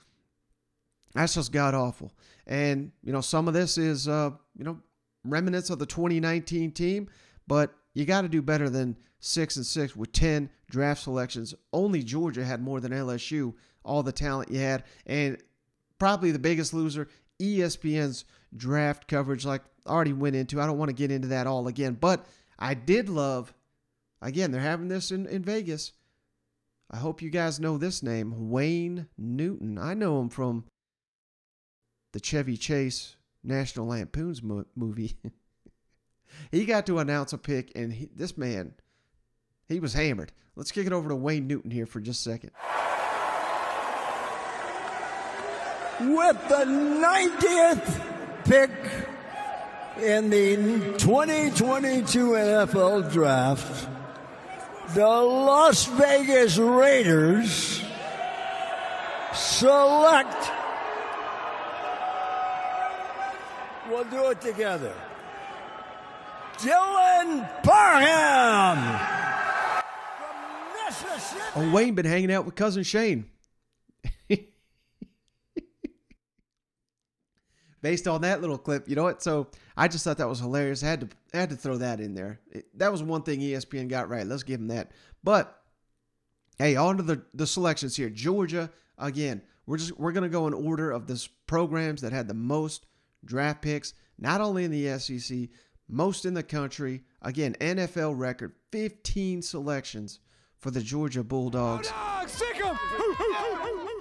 That's 1.14 1.36
just 1.36 1.52
god 1.52 1.74
awful. 1.74 2.12
And, 2.48 2.92
you 3.04 3.12
know, 3.12 3.22
some 3.22 3.48
of 3.48 3.54
this 3.54 3.78
is, 3.78 4.08
uh, 4.08 4.32
you 4.58 4.64
know, 4.64 4.80
remnants 5.26 5.70
of 5.70 5.80
the 5.80 5.86
2019 5.86 6.72
team, 6.72 7.10
but 7.48 7.74
you 7.94 8.06
got 8.06 8.22
to 8.22 8.30
do 8.30 8.42
better 8.42 8.70
than 8.70 8.98
six 9.20 9.56
and 9.58 9.66
six 9.66 9.96
with 9.96 10.12
10 10.14 10.50
draft 10.70 11.04
selections. 11.04 11.54
Only 11.74 12.04
Georgia 12.04 12.44
had 12.44 12.62
more 12.62 12.80
than 12.80 12.92
LSU, 12.92 13.54
all 13.84 14.04
the 14.04 14.12
talent 14.12 14.52
you 14.52 14.60
had. 14.60 14.84
And 15.06 15.38
probably 16.00 16.32
the 16.32 16.40
biggest 16.40 16.74
loser, 16.74 17.08
ESPN's 17.40 18.26
draft 18.56 19.08
coverage, 19.08 19.46
like 19.46 19.62
I 19.86 19.92
already 19.92 20.14
went 20.14 20.36
into. 20.36 20.62
I 20.62 20.66
don't 20.66 20.78
want 20.78 20.90
to 20.90 20.96
get 20.96 21.12
into 21.12 21.30
that 21.30 21.48
all 21.48 21.68
again, 21.68 21.98
but 22.00 22.26
I 22.58 22.74
did 22.74 23.10
love 23.10 23.54
Again, 24.22 24.52
they're 24.52 24.62
having 24.62 24.88
this 24.88 25.12
in, 25.12 25.26
in 25.26 25.44
Vegas. 25.44 25.94
I 26.90 26.98
hope 26.98 27.22
you 27.22 27.30
guys 27.30 27.60
know 27.60 27.78
this 27.78 28.04
name, 28.04 28.52
Wayne 28.52 29.08
Newton. 29.18 29.78
I 29.78 29.94
know 29.94 30.20
him 30.20 30.30
from 30.30 30.66
the 32.12 32.20
Chevy 32.20 32.58
Chase 32.58 33.16
National 33.44 33.88
Lampoon's 33.88 34.44
mo- 34.44 34.66
movie. 34.76 35.18
he 36.52 36.66
got 36.66 36.86
to 36.88 37.00
announce 37.00 37.34
a 37.34 37.38
pick, 37.38 37.72
and 37.76 37.94
he, 37.94 38.10
this 38.16 38.38
man, 38.38 38.74
he 39.68 39.80
was 39.80 39.94
hammered. 39.94 40.32
Let's 40.56 40.72
kick 40.72 40.86
it 40.86 40.94
over 40.94 41.10
to 41.10 41.16
Wayne 41.16 41.48
Newton 41.48 41.72
here 41.72 41.86
for 41.86 42.00
just 42.00 42.26
a 42.26 42.30
second. 42.32 42.52
With 46.00 46.48
the 46.50 46.66
90th 46.66 48.02
pick 48.44 48.72
in 50.02 50.30
the 50.30 50.98
2022 50.98 52.30
NFL 52.30 53.12
Draft, 53.12 53.88
the 54.96 55.08
Las 55.08 55.86
Vegas 55.86 56.58
Raiders 56.58 57.84
select. 59.34 60.61
We'll 63.90 64.04
do 64.06 64.30
it 64.32 64.40
together. 64.42 64.94
Dylan 66.58 67.48
Parham. 67.64 68.78
Oh, 71.56 71.72
Wayne 71.74 71.96
been 71.96 72.06
hanging 72.06 72.32
out 72.32 72.46
with 72.46 72.56
cousin 72.56 72.84
Shane. 72.84 73.26
Based 77.82 78.08
on 78.08 78.22
that 78.22 78.42
little 78.42 78.60
clip, 78.60 78.88
you 78.88 78.96
know 78.96 79.04
what? 79.04 79.24
So 79.24 79.48
I 79.76 79.88
just 79.88 80.04
thought 80.04 80.18
that 80.18 80.30
was 80.30 80.40
hilarious. 80.40 80.84
I 80.84 80.88
had 80.88 81.02
to 81.02 81.10
I 81.34 81.38
had 81.38 81.50
to 81.50 81.56
throw 81.56 81.78
that 81.78 82.00
in 82.00 82.14
there. 82.14 82.40
It- 82.52 82.68
that 82.78 82.92
was 82.92 83.02
one 83.02 83.24
thing 83.24 83.40
ESPN 83.40 83.88
got 83.88 84.08
right. 84.10 84.28
Let's 84.28 84.44
give 84.44 84.60
them 84.60 84.68
that. 84.68 84.92
But 85.24 85.60
hey, 86.60 86.76
on 86.76 86.98
to 86.98 87.04
the 87.04 87.24
the 87.34 87.48
selections 87.48 87.96
here. 87.96 88.10
Georgia 88.10 88.70
again. 89.00 89.42
We're 89.66 89.78
just 89.78 89.98
we're 90.00 90.12
gonna 90.12 90.30
go 90.30 90.46
in 90.48 90.54
order 90.54 90.92
of 90.92 91.08
the 91.08 91.28
programs 91.48 92.02
that 92.02 92.12
had 92.14 92.28
the 92.28 92.34
most 92.36 92.86
draft 93.26 93.62
picks, 93.62 93.94
not 94.18 94.42
only 94.42 94.64
in 94.64 94.72
the 94.72 94.98
SEC, 95.00 95.50
most 95.88 96.26
in 96.26 96.34
the 96.34 96.44
country. 96.44 97.04
Again, 97.22 97.56
NFL 97.60 98.18
record, 98.18 98.54
15 98.72 99.42
selections 99.42 100.20
for 100.58 100.72
the 100.72 100.82
Georgia 100.82 101.24
Bulldogs. 101.24 101.92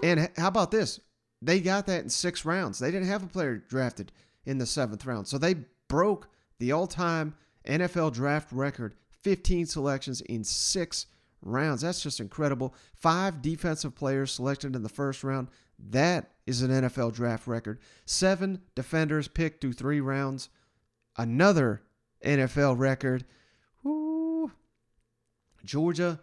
And 0.03 0.31
how 0.37 0.49
about 0.49 0.71
this? 0.71 1.01
They 1.43 1.61
got 1.61 1.87
that 1.87 2.03
in 2.03 2.11
six 2.11 2.45
rounds. 2.45 2.79
They 2.79 2.91
didn't 2.91 3.09
have 3.09 3.23
a 3.23 3.27
player 3.27 3.57
drafted 3.57 4.13
in 4.45 4.59
the 4.59 4.67
seventh 4.67 5.05
round. 5.07 5.27
So 5.27 5.39
they 5.39 5.55
broke 5.89 6.29
the 6.59 6.73
all 6.73 6.87
time 6.87 7.35
NFL 7.67 8.13
draft 8.13 8.53
record 8.53 8.95
15 9.23 9.67
selections 9.67 10.21
in 10.23 10.45
six 10.45 11.07
rounds. 11.43 11.83
That's 11.83 12.03
just 12.03 12.21
incredible. 12.21 12.75
Five 12.95 13.43
defensive 13.43 13.95
players 13.95 14.33
selected 14.33 14.77
in 14.77 14.83
the 14.83 14.89
first 14.89 15.25
round. 15.25 15.49
That 15.79 16.31
is 16.47 16.63
an 16.63 16.71
NFL 16.71 17.15
draft 17.15 17.47
record. 17.47 17.81
Seven 18.05 18.61
defenders 18.75 19.29
picked 19.29 19.61
through 19.61 19.73
three 19.75 20.01
rounds. 20.01 20.49
Another 21.17 21.83
NFL 22.25 22.79
record. 22.79 23.25
Woo. 23.83 24.53
Georgia 25.65 26.21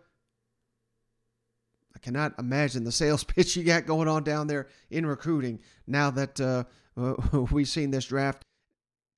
I 1.98 2.00
cannot 2.00 2.38
imagine 2.38 2.84
the 2.84 2.92
sales 2.92 3.24
pitch 3.24 3.56
you 3.56 3.64
got 3.64 3.88
going 3.88 4.08
on 4.08 4.24
down 4.24 4.46
there 4.46 4.68
in 4.92 5.06
recruiting 5.06 5.60
now 5.88 6.12
that 6.12 6.40
uh, 6.40 6.64
we've 7.52 7.68
seen 7.68 7.90
this 7.90 8.06
draft 8.06 8.46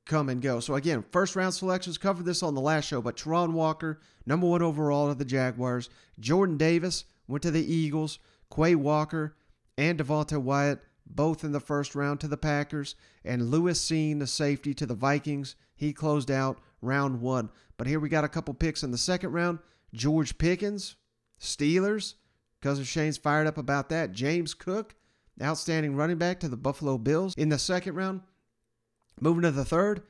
come 0.10 0.28
and 0.28 0.42
go. 0.42 0.60
So 0.60 0.76
again, 0.76 1.06
first 1.12 1.36
round 1.36 1.54
selections 1.54 1.98
covered 1.98 2.26
this 2.26 2.44
on 2.44 2.56
the 2.56 2.62
last 2.62 2.86
show, 2.86 3.02
but 3.02 3.16
Travon 3.16 3.54
Walker, 3.54 4.02
number 4.26 4.48
one 4.48 4.62
overall 4.62 5.08
to 5.08 5.16
the 5.16 5.24
Jaguars. 5.24 5.90
Jordan 6.20 6.58
Davis 6.58 7.06
went 7.28 7.44
to 7.44 7.52
the 7.52 7.74
Eagles. 7.74 8.20
Quay 8.54 8.76
Walker 8.76 9.38
and 9.78 10.00
Devonte 10.00 10.42
Wyatt 10.42 10.82
both 11.10 11.44
in 11.44 11.52
the 11.52 11.60
first 11.60 11.96
round 11.96 12.20
to 12.20 12.28
the 12.28 12.38
Packers, 12.38 12.96
and 13.26 13.50
Lewis 13.50 13.84
Cine, 13.84 14.20
the 14.20 14.28
safety, 14.28 14.74
to 14.76 14.86
the 14.86 14.94
Vikings. 14.94 15.56
He 15.76 15.92
closed 15.92 16.30
out 16.30 16.60
round 16.82 17.22
one. 17.22 17.50
But 17.78 17.88
here 17.88 18.00
we 18.00 18.10
got 18.10 18.24
a 18.24 18.30
couple 18.30 18.54
picks 18.54 18.84
in 18.84 18.92
the 18.92 18.98
second 18.98 19.32
round. 19.32 19.60
George 19.94 20.38
Pickens, 20.38 20.96
Steelers. 21.42 22.16
Cousin 22.62 22.84
Shane's 22.84 23.18
fired 23.18 23.48
up 23.48 23.58
about 23.58 23.90
that. 23.90 24.12
James 24.12 24.54
Cook, 24.54 24.94
outstanding 25.42 25.96
running 25.96 26.18
back 26.18 26.42
to 26.42 26.50
the 26.50 26.58
Buffalo 26.58 26.98
Bills 26.98 27.34
in 27.36 27.50
the 27.50 27.58
second 27.58 27.96
round. 27.96 28.22
Moving 29.22 29.44
to 29.44 29.52
the 29.52 29.66
third, 29.66 30.04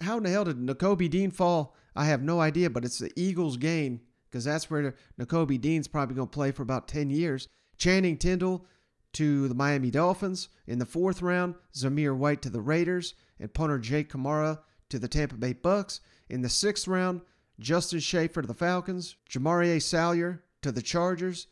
how 0.00 0.18
in 0.18 0.22
the 0.24 0.30
hell 0.30 0.44
did 0.44 0.58
Nakobe 0.58 1.10
Dean 1.10 1.30
fall? 1.30 1.76
I 1.94 2.06
have 2.06 2.22
no 2.22 2.40
idea, 2.40 2.70
but 2.70 2.84
it's 2.84 2.98
the 2.98 3.12
Eagles' 3.16 3.56
gain 3.56 4.00
because 4.30 4.44
that's 4.44 4.70
where 4.70 4.94
Nakobe 5.20 5.60
Dean's 5.60 5.88
probably 5.88 6.16
going 6.16 6.28
to 6.28 6.32
play 6.34 6.52
for 6.52 6.62
about 6.62 6.88
10 6.88 7.10
years. 7.10 7.48
Channing 7.76 8.16
Tindall 8.16 8.66
to 9.12 9.48
the 9.48 9.54
Miami 9.54 9.90
Dolphins 9.90 10.48
in 10.66 10.78
the 10.78 10.86
fourth 10.86 11.20
round. 11.20 11.54
Zamir 11.74 12.16
White 12.16 12.42
to 12.42 12.50
the 12.50 12.60
Raiders 12.60 13.14
and 13.38 13.52
punter 13.52 13.78
Jake 13.78 14.08
Camarda 14.08 14.60
to 14.88 14.98
the 14.98 15.08
Tampa 15.08 15.36
Bay 15.36 15.52
Bucks. 15.52 16.00
In 16.30 16.40
the 16.40 16.48
sixth 16.48 16.88
round, 16.88 17.20
Justin 17.60 18.00
Shaffer 18.00 18.40
to 18.40 18.48
the 18.48 18.54
Falcons. 18.54 19.16
Jamaree 19.28 19.82
Salyer 19.82 20.42
to 20.62 20.72
the 20.72 20.82
Chargers. 20.82 21.48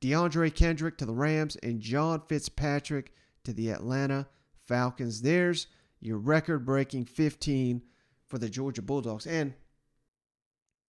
DeAndre 0.00 0.54
Kendrick 0.54 0.98
to 0.98 1.06
the 1.06 1.14
Rams, 1.14 1.56
and 1.62 1.80
John 1.80 2.22
Fitzpatrick 2.28 3.12
to 3.44 3.52
the 3.52 3.70
Atlanta 3.70 4.26
Falcons. 4.66 5.22
There's 5.22 5.66
your 6.04 6.18
record 6.18 6.64
breaking 6.64 7.06
15 7.06 7.82
for 8.28 8.38
the 8.38 8.48
Georgia 8.48 8.82
Bulldogs. 8.82 9.26
And 9.26 9.54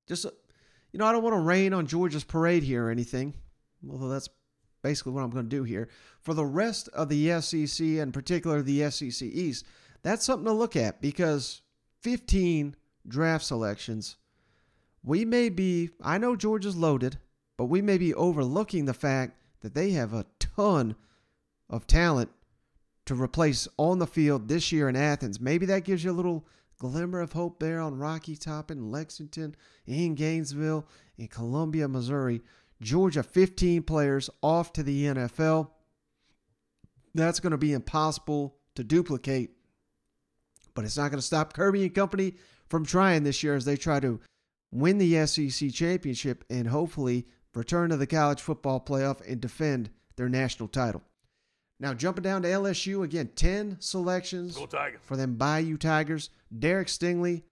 just, 0.08 0.26
uh, 0.26 0.32
you 0.92 1.00
know, 1.00 1.06
I 1.06 1.12
don't 1.12 1.24
want 1.24 1.36
to 1.36 1.40
rain 1.40 1.74
on 1.74 1.88
Georgia's 1.88 2.24
parade 2.24 2.64
here 2.64 2.88
or 2.88 2.92
anything, 2.92 3.34
although 3.90 4.10
that's 4.10 4.30
basically 4.84 5.14
what 5.14 5.24
I'm 5.24 5.32
going 5.32 5.46
to 5.46 5.56
do 5.56 5.64
here. 5.64 5.90
For 6.22 6.34
the 6.34 6.46
rest 6.46 6.90
of 6.90 7.10
the 7.10 7.42
SEC, 7.42 7.86
and 7.86 8.14
particular 8.14 8.62
the 8.62 8.90
SEC 8.92 9.28
East, 9.28 9.66
that's 10.04 10.26
something 10.26 10.46
to 10.46 10.54
look 10.54 10.76
at 10.76 11.02
because 11.02 11.62
15 12.02 12.76
draft 13.08 13.46
selections. 13.46 14.18
We 15.04 15.26
may 15.26 15.50
be, 15.50 15.90
I 16.02 16.18
know 16.18 16.36
Georgia's 16.36 16.76
loaded 16.76 17.18
but 17.58 17.66
we 17.66 17.82
may 17.82 17.98
be 17.98 18.14
overlooking 18.14 18.86
the 18.86 18.94
fact 18.94 19.38
that 19.62 19.74
they 19.74 19.92
have 19.92 20.14
a 20.14 20.26
ton 20.40 20.96
of 21.70 21.88
talent 21.88 22.30
to 23.06 23.16
replace 23.16 23.68
on 23.78 24.00
the 24.00 24.08
field 24.08 24.48
this 24.48 24.72
year 24.72 24.90
in 24.90 24.96
Athens. 24.96 25.40
Maybe 25.40 25.66
that 25.68 25.84
gives 25.84 26.04
you 26.04 26.12
a 26.12 26.14
little 26.14 26.48
glimmer 26.80 27.22
of 27.22 27.34
hope 27.34 27.60
there 27.60 27.80
on 27.80 27.98
Rocky 27.98 28.36
Top 28.36 28.72
in 28.72 28.92
Lexington, 28.92 29.56
in 29.86 30.16
Gainesville, 30.16 30.88
in 31.18 31.28
Columbia, 31.28 31.88
Missouri. 31.88 32.42
Georgia, 32.82 33.24
15 33.24 33.84
players 33.84 34.30
off 34.42 34.74
to 34.74 34.84
the 34.84 35.06
NFL. 35.06 35.70
That's 37.14 37.40
going 37.40 37.52
to 37.52 37.58
be 37.58 37.74
impossible 37.74 38.58
to 38.76 38.84
duplicate, 38.84 39.52
but 40.74 40.84
it's 40.84 40.98
not 40.98 41.10
going 41.10 41.20
to 41.20 41.26
stop 41.26 41.54
Kirby 41.54 41.84
and 41.84 41.96
company 41.96 42.34
from 42.70 42.86
trying 42.86 43.24
this 43.24 43.42
year 43.42 43.56
as 43.56 43.64
they 43.64 43.78
try 43.78 44.02
to 44.02 44.20
win 44.72 44.98
the 44.98 45.26
SEC 45.26 45.72
championship 45.72 46.44
and 46.50 46.68
hopefully 46.68 47.26
return 47.54 47.90
to 47.90 47.98
the 47.98 48.08
college 48.08 48.42
football 48.42 48.82
playoff 48.82 49.22
and 49.26 49.40
defend 49.40 49.90
their 50.18 50.28
national 50.28 50.68
title. 50.68 51.02
Now, 51.80 51.94
jumping 51.94 52.24
down 52.24 52.42
to 52.44 52.48
LSU, 52.48 53.04
again, 53.04 53.32
10 53.36 53.78
selections 53.80 54.58
for 55.02 55.18
them 55.18 55.36
Bayou 55.36 55.78
Tigers. 55.78 56.30
Derek 56.58 56.88
Stingley, 56.88 57.44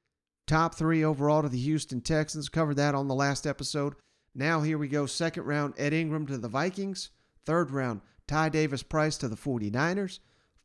top 0.48 0.75
three 0.75 1.03
overall 1.03 1.42
to 1.42 1.50
the 1.50 1.58
Houston 1.60 2.00
Texans. 2.00 2.48
Covered 2.48 2.77
that 2.77 2.96
on 2.96 3.08
the 3.08 3.15
last 3.15 3.46
episode. 3.46 3.96
Now, 4.34 4.62
here 4.62 4.77
we 4.77 4.88
go. 4.88 5.06
Second 5.06 5.44
round, 5.44 5.74
Ed 5.77 5.94
Ingram 5.94 6.25
to 6.27 6.38
the 6.38 6.48
Vikings. 6.48 7.10
Third 7.46 7.72
round, 7.72 8.01
Ty 8.27 8.50
Davis 8.50 8.82
Price 8.82 9.18
to 9.18 9.27
the 9.27 9.36
49ers. 9.36 10.20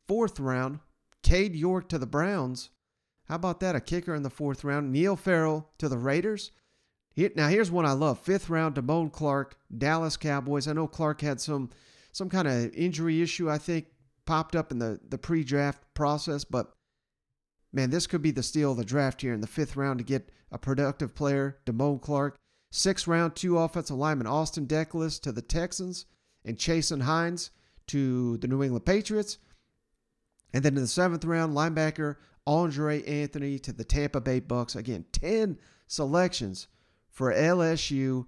Fourth 0.07 0.39
round, 0.39 0.79
Cade 1.21 1.55
York 1.55 1.89
to 1.89 1.97
the 1.97 2.07
Browns. 2.07 2.69
How 3.27 3.35
about 3.35 3.59
that? 3.59 3.75
A 3.75 3.81
kicker 3.81 4.15
in 4.15 4.23
the 4.23 4.29
fourth 4.29 4.63
round. 4.63 4.91
Neil 4.91 5.15
Farrell 5.15 5.69
to 5.77 5.87
the 5.87 5.97
Raiders. 5.97 6.51
Here, 7.13 7.29
now 7.35 7.49
here's 7.49 7.69
one 7.69 7.85
I 7.85 7.91
love. 7.91 8.19
Fifth 8.19 8.49
round, 8.49 8.75
Damone 8.75 9.11
Clark, 9.11 9.57
Dallas 9.75 10.17
Cowboys. 10.17 10.67
I 10.67 10.73
know 10.73 10.87
Clark 10.87 11.21
had 11.21 11.41
some 11.41 11.69
some 12.11 12.29
kind 12.29 12.47
of 12.47 12.73
injury 12.73 13.21
issue, 13.21 13.49
I 13.49 13.57
think, 13.57 13.87
popped 14.25 14.55
up 14.55 14.71
in 14.71 14.79
the, 14.79 14.99
the 15.07 15.17
pre-draft 15.17 15.83
process, 15.93 16.43
but 16.43 16.73
man, 17.71 17.89
this 17.89 18.07
could 18.07 18.21
be 18.21 18.31
the 18.31 18.43
steal 18.43 18.71
of 18.71 18.77
the 18.77 18.85
draft 18.85 19.21
here 19.21 19.33
in 19.33 19.41
the 19.41 19.47
fifth 19.47 19.75
round 19.75 19.99
to 19.99 20.05
get 20.05 20.31
a 20.51 20.57
productive 20.57 21.15
player, 21.15 21.59
Damone 21.65 22.01
Clark. 22.01 22.37
Sixth 22.71 23.07
round, 23.07 23.35
two 23.35 23.57
offensive 23.57 23.97
linemen, 23.97 24.27
Austin 24.27 24.67
Deculus 24.67 25.19
to 25.21 25.31
the 25.31 25.41
Texans 25.41 26.05
and 26.45 26.57
Chasen 26.57 27.01
Hines 27.01 27.49
to 27.87 28.37
the 28.37 28.47
New 28.47 28.61
England 28.61 28.85
Patriots. 28.85 29.39
And 30.53 30.63
then 30.63 30.75
in 30.75 30.81
the 30.81 30.87
seventh 30.87 31.25
round, 31.25 31.55
linebacker 31.55 32.17
Andre 32.45 33.03
Anthony 33.03 33.59
to 33.59 33.73
the 33.73 33.83
Tampa 33.83 34.21
Bay 34.21 34.39
Bucks. 34.39 34.75
Again, 34.75 35.05
10 35.11 35.57
selections 35.87 36.67
for 37.09 37.33
LSU. 37.33 38.25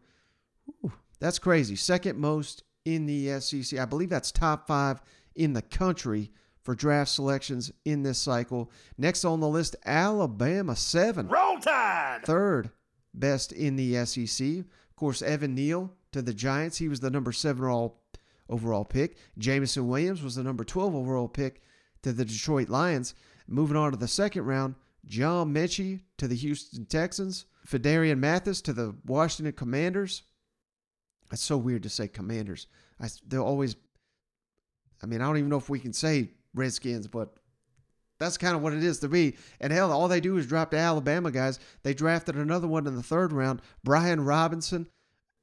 Ooh, 0.69 0.91
that's 1.19 1.39
crazy. 1.39 1.75
Second 1.75 2.19
most 2.19 2.63
in 2.85 3.05
the 3.05 3.39
SEC. 3.39 3.79
I 3.79 3.85
believe 3.85 4.09
that's 4.09 4.31
top 4.31 4.67
five 4.67 5.01
in 5.35 5.53
the 5.53 5.61
country 5.61 6.31
for 6.63 6.75
draft 6.75 7.11
selections 7.11 7.71
in 7.85 8.03
this 8.03 8.19
cycle. 8.19 8.71
Next 8.97 9.25
on 9.25 9.39
the 9.39 9.47
list, 9.47 9.75
Alabama, 9.85 10.75
seven. 10.75 11.27
Roll 11.27 11.57
Tide! 11.59 12.21
Third 12.23 12.71
best 13.13 13.51
in 13.51 13.75
the 13.75 14.05
SEC. 14.05 14.47
Of 14.59 14.95
course, 14.95 15.21
Evan 15.21 15.55
Neal 15.55 15.91
to 16.11 16.21
the 16.21 16.33
Giants. 16.33 16.77
He 16.77 16.87
was 16.87 16.99
the 16.99 17.09
number 17.09 17.31
seven 17.31 17.63
overall, 17.63 18.01
overall 18.49 18.85
pick. 18.85 19.17
Jameson 19.37 19.87
Williams 19.87 20.21
was 20.21 20.35
the 20.35 20.43
number 20.43 20.63
12 20.63 20.95
overall 20.95 21.27
pick 21.27 21.61
to 22.03 22.13
the 22.13 22.25
Detroit 22.25 22.69
Lions. 22.69 23.13
Moving 23.47 23.77
on 23.77 23.91
to 23.91 23.97
the 23.97 24.07
second 24.07 24.45
round, 24.45 24.75
John 25.05 25.53
Metchie 25.53 26.01
to 26.17 26.27
the 26.27 26.35
Houston 26.35 26.85
Texans. 26.85 27.45
Phidarian 27.67 28.17
Mathis 28.17 28.61
to 28.61 28.73
the 28.73 28.95
Washington 29.05 29.53
Commanders. 29.53 30.23
It's 31.31 31.43
so 31.43 31.57
weird 31.57 31.83
to 31.83 31.89
say 31.89 32.07
Commanders. 32.07 32.67
I, 32.99 33.07
they'll 33.27 33.43
always, 33.43 33.75
I 35.01 35.05
mean, 35.05 35.21
I 35.21 35.25
don't 35.25 35.37
even 35.37 35.49
know 35.49 35.57
if 35.57 35.69
we 35.69 35.79
can 35.79 35.93
say 35.93 36.29
Redskins, 36.53 37.07
but 37.07 37.33
that's 38.19 38.37
kind 38.37 38.55
of 38.55 38.61
what 38.61 38.73
it 38.73 38.83
is 38.83 38.99
to 38.99 39.09
me. 39.09 39.35
And 39.59 39.73
hell, 39.73 39.91
all 39.91 40.07
they 40.07 40.19
do 40.19 40.37
is 40.37 40.45
drop 40.45 40.71
the 40.71 40.77
Alabama 40.77 41.31
guys. 41.31 41.59
They 41.83 41.93
drafted 41.93 42.35
another 42.35 42.67
one 42.67 42.85
in 42.85 42.95
the 42.95 43.03
third 43.03 43.33
round, 43.33 43.61
Brian 43.83 44.23
Robinson. 44.23 44.87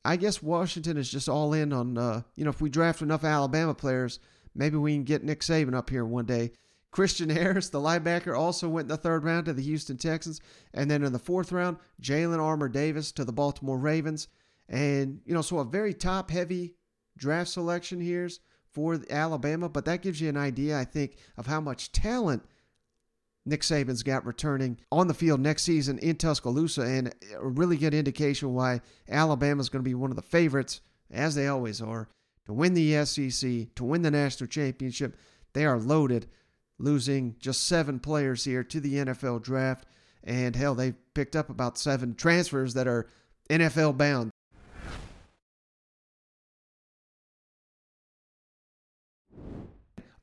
I 0.04 0.16
guess 0.16 0.42
Washington 0.42 0.96
is 0.96 1.10
just 1.10 1.28
all 1.28 1.52
in 1.52 1.72
on, 1.72 1.98
uh, 1.98 2.22
you 2.36 2.44
know, 2.44 2.50
if 2.50 2.60
we 2.60 2.70
draft 2.70 3.02
enough 3.02 3.24
Alabama 3.24 3.74
players, 3.74 4.20
maybe 4.54 4.76
we 4.76 4.94
can 4.94 5.04
get 5.04 5.24
Nick 5.24 5.40
Saban 5.40 5.74
up 5.74 5.90
here 5.90 6.04
one 6.04 6.24
day. 6.24 6.52
Christian 6.90 7.28
Harris, 7.30 7.68
the 7.68 7.80
linebacker, 7.80 8.38
also 8.38 8.68
went 8.68 8.84
in 8.84 8.88
the 8.88 8.96
third 8.96 9.24
round 9.24 9.46
to 9.46 9.52
the 9.52 9.62
Houston 9.62 9.96
Texans. 9.96 10.40
And 10.72 10.90
then 10.90 11.02
in 11.02 11.12
the 11.12 11.18
fourth 11.18 11.52
round, 11.52 11.78
Jalyn 12.00 12.38
Armour 12.38 12.68
Davis 12.68 13.12
to 13.12 13.24
the 13.24 13.32
Baltimore 13.32 13.78
Ravens. 13.78 14.28
And, 14.68 15.20
you 15.24 15.34
know, 15.34 15.42
so 15.42 15.58
a 15.58 15.64
very 15.64 15.94
top 15.94 16.30
heavy 16.30 16.74
draft 17.16 17.50
selection 17.50 18.00
here's 18.00 18.40
for 18.70 19.00
Alabama, 19.10 19.68
but 19.68 19.86
that 19.86 20.02
gives 20.02 20.20
you 20.20 20.28
an 20.28 20.36
idea, 20.36 20.78
I 20.78 20.84
think, 20.84 21.16
of 21.36 21.46
how 21.46 21.60
much 21.60 21.90
talent 21.92 22.42
Nick 23.46 23.62
Saban's 23.62 24.02
got 24.02 24.26
returning 24.26 24.78
on 24.92 25.08
the 25.08 25.14
field 25.14 25.40
next 25.40 25.62
season 25.62 25.98
in 25.98 26.16
Tuscaloosa, 26.16 26.82
and 26.82 27.14
a 27.34 27.46
really 27.46 27.78
good 27.78 27.94
indication 27.94 28.52
why 28.52 28.82
Alabama's 29.08 29.70
going 29.70 29.82
to 29.82 29.88
be 29.88 29.94
one 29.94 30.10
of 30.10 30.16
the 30.16 30.22
favorites, 30.22 30.80
as 31.10 31.34
they 31.34 31.48
always 31.48 31.80
are, 31.80 32.08
to 32.44 32.52
win 32.52 32.74
the 32.74 33.04
SEC, 33.06 33.74
to 33.74 33.84
win 33.84 34.02
the 34.02 34.10
national 34.10 34.48
championship. 34.48 35.16
They 35.54 35.64
are 35.64 35.78
loaded, 35.78 36.28
losing 36.78 37.36
just 37.40 37.66
seven 37.66 37.98
players 38.00 38.44
here 38.44 38.62
to 38.64 38.80
the 38.80 38.94
NFL 38.96 39.42
draft. 39.42 39.86
And 40.24 40.54
hell, 40.54 40.74
they 40.74 40.92
picked 41.14 41.34
up 41.34 41.48
about 41.48 41.78
seven 41.78 42.14
transfers 42.14 42.74
that 42.74 42.86
are 42.86 43.08
NFL 43.48 43.96
bound. 43.96 44.30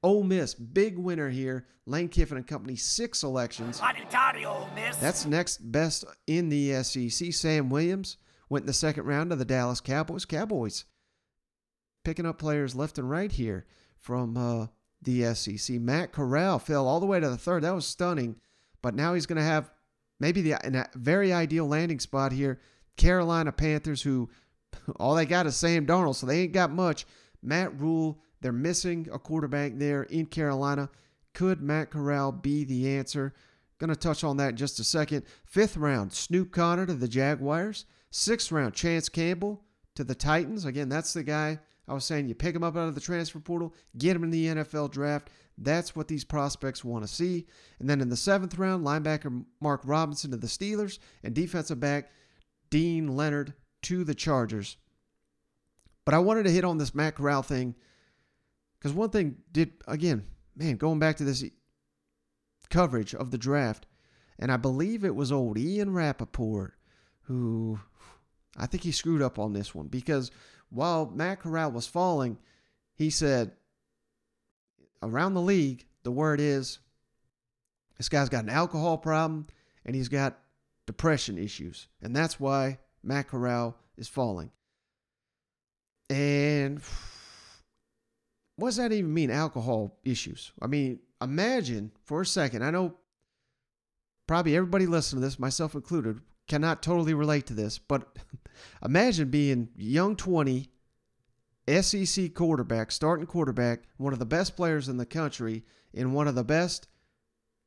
Ole 0.06 0.24
Miss, 0.24 0.54
big 0.54 1.00
winner 1.00 1.32
here. 1.32 1.66
Lane 1.88 2.10
Kiffin 2.10 2.38
and 2.38 2.46
company, 2.46 2.76
six 2.76 3.20
selections. 3.20 3.80
Ole 4.46 4.70
Miss. 4.76 4.98
That's 4.98 5.26
next 5.26 5.72
best 5.72 6.06
in 6.28 6.50
the 6.50 6.84
SEC. 6.84 7.34
Sam 7.34 7.72
Williams 7.72 8.18
went 8.48 8.64
in 8.64 8.68
the 8.68 8.74
second 8.74 9.06
round 9.06 9.32
to 9.32 9.36
the 9.36 9.46
Dallas 9.46 9.82
Cowboys. 9.82 10.26
Cowboys 10.26 10.86
picking 12.04 12.28
up 12.28 12.38
players 12.38 12.76
left 12.76 13.00
and 13.00 13.10
right 13.10 13.32
here 13.32 13.66
from 13.98 14.38
uh, 14.38 14.68
the 15.02 15.34
SEC. 15.34 15.78
Matt 15.82 16.12
Corral 16.12 16.60
fell 16.60 16.88
all 16.88 17.00
the 17.00 17.08
way 17.08 17.20
to 17.20 17.28
the 17.28 17.36
third. 17.36 17.64
That 17.64 17.74
was 17.74 17.88
stunning. 17.88 18.36
But 18.84 18.94
now 18.94 19.16
he's 19.16 19.26
going 19.26 19.38
to 19.38 19.44
have 19.44 19.72
maybe 20.20 20.44
the 20.44 20.52
a 20.52 20.88
very 20.94 21.34
ideal 21.34 21.66
landing 21.66 22.00
spot 22.00 22.32
here. 22.32 22.62
Carolina 22.96 23.52
Panthers, 23.52 24.04
who 24.04 24.30
all 24.98 25.16
they 25.16 25.26
got 25.26 25.48
is 25.48 25.56
Sam 25.56 25.88
Darnold, 25.88 26.14
so 26.14 26.28
they 26.28 26.42
ain't 26.42 26.54
got 26.54 26.70
much. 26.70 27.08
Matt 27.42 27.80
Rhule 27.80 28.22
they're 28.42 28.52
missing 28.52 29.08
a 29.12 29.20
quarterback 29.20 29.74
there 29.76 30.04
in 30.04 30.26
Carolina. 30.26 30.90
Could 31.34 31.62
Matt 31.62 31.92
Corral 31.92 32.32
be 32.32 32.64
the 32.64 32.98
answer? 32.98 33.34
Going 33.78 33.90
to 33.90 33.96
touch 33.96 34.24
on 34.24 34.38
that 34.38 34.52
in 34.52 34.56
just 34.56 34.80
a 34.80 34.84
second. 34.84 35.24
Fifth 35.46 35.76
round, 35.78 36.14
Snoop 36.14 36.52
Conner 36.52 36.86
to 36.86 36.94
the 36.94 37.08
Jaguars. 37.08 37.86
Sixth 38.12 38.52
round, 38.52 38.74
Chance 38.74 39.10
Campbell 39.10 39.64
to 39.96 40.04
the 40.04 40.16
Titans. 40.16 40.64
Again, 40.64 40.88
that's 40.88 41.14
the 41.14 41.24
guy 41.24 41.60
I 41.88 41.94
was 41.94 42.06
saying 42.06 42.28
you 42.28 42.36
pick 42.36 42.56
him 42.56 42.64
up 42.64 42.76
out 42.76 42.88
of 42.88 42.96
the 42.96 43.02
transfer 43.02 43.40
portal, 43.40 43.74
get 43.98 44.16
him 44.16 44.24
in 44.24 44.32
the 44.32 44.48
NFL 44.48 44.92
draft. 44.92 45.30
That's 45.58 45.96
what 45.96 46.08
these 46.08 46.24
prospects 46.24 46.84
want 46.84 47.06
to 47.06 47.14
see. 47.14 47.46
And 47.80 47.90
then 47.90 48.02
in 48.02 48.10
the 48.10 48.18
seventh 48.18 48.58
round, 48.58 48.86
linebacker 48.86 49.46
Mark 49.62 49.82
Robinson 49.86 50.32
to 50.32 50.38
the 50.38 50.48
Steelers 50.48 51.00
and 51.24 51.34
defensive 51.34 51.80
back 51.80 52.12
Deane 52.70 53.16
Leonard 53.16 53.54
to 53.84 54.04
the 54.04 54.16
Chargers. 54.16 54.78
But 56.06 56.14
I 56.14 56.20
wanted 56.20 56.44
to 56.44 56.52
hit 56.52 56.66
on 56.66 56.78
this 56.78 56.96
Matt 56.96 57.16
Corral 57.16 57.42
thing 57.42 57.76
because 58.80 58.94
one 58.94 59.10
thing 59.10 59.38
did, 59.52 59.74
again, 59.88 60.26
man, 60.56 60.78
going 60.78 61.00
back 61.00 61.18
to 61.18 61.24
this 61.24 61.44
coverage 62.70 63.16
of 63.16 63.32
the 63.32 63.38
draft, 63.38 63.86
and 64.38 64.52
I 64.52 64.58
believe 64.58 65.04
it 65.04 65.16
was 65.16 65.32
old 65.32 65.58
Ian 65.58 65.94
Rapoport 65.94 66.74
who 67.24 67.80
I 68.58 68.68
think 68.68 68.84
he 68.84 68.92
screwed 68.92 69.22
up 69.22 69.40
on 69.40 69.54
this 69.54 69.74
one 69.74 69.88
because 69.88 70.32
while 70.70 71.08
Matt 71.08 71.40
Corral 71.40 71.72
was 71.72 71.88
falling, 71.88 72.38
he 72.96 73.10
said 73.10 73.52
around 75.02 75.34
the 75.34 75.42
league, 75.42 75.86
the 76.04 76.12
word 76.12 76.40
is 76.40 76.80
this 77.98 78.10
guy's 78.10 78.30
got 78.30 78.44
an 78.44 78.50
alcohol 78.50 78.98
problem 78.98 79.48
and 79.86 79.96
he's 79.96 80.10
got 80.10 80.38
depression 80.86 81.38
issues. 81.38 81.88
And 82.02 82.16
that's 82.16 82.40
why 82.40 82.80
Matt 83.04 83.28
Corral 83.28 83.78
is 83.98 84.08
falling. 84.08 84.52
And 86.10 86.82
what 88.58 88.70
does 88.70 88.78
that 88.78 88.92
even 88.92 89.14
mean, 89.14 89.32
alcohol 89.32 89.98
issues? 90.04 90.52
I 90.62 90.68
mean, 90.68 91.00
imagine 91.22 91.92
for 92.04 92.22
a 92.22 92.26
second, 92.26 92.64
I 92.64 92.72
know 92.72 92.96
probably 94.28 94.56
everybody 94.56 94.86
listening 94.86 95.22
to 95.22 95.28
this, 95.28 95.40
myself 95.40 95.76
included, 95.76 96.22
cannot 96.48 96.82
totally 96.82 97.14
relate 97.14 97.48
to 97.48 97.54
this, 97.54 97.78
but 97.78 98.18
imagine 98.84 99.30
being 99.30 99.70
young 99.76 100.16
20, 100.16 100.70
SEC 101.82 102.34
quarterback, 102.34 102.92
starting 102.92 103.26
quarterback, 103.26 103.84
one 103.98 104.14
of 104.14 104.20
the 104.20 104.26
best 104.26 104.56
players 104.56 104.88
in 104.88 104.98
the 104.98 105.06
country, 105.06 105.64
in 105.94 106.14
one 106.14 106.28
of 106.28 106.36
the 106.36 106.44
best 106.44 106.88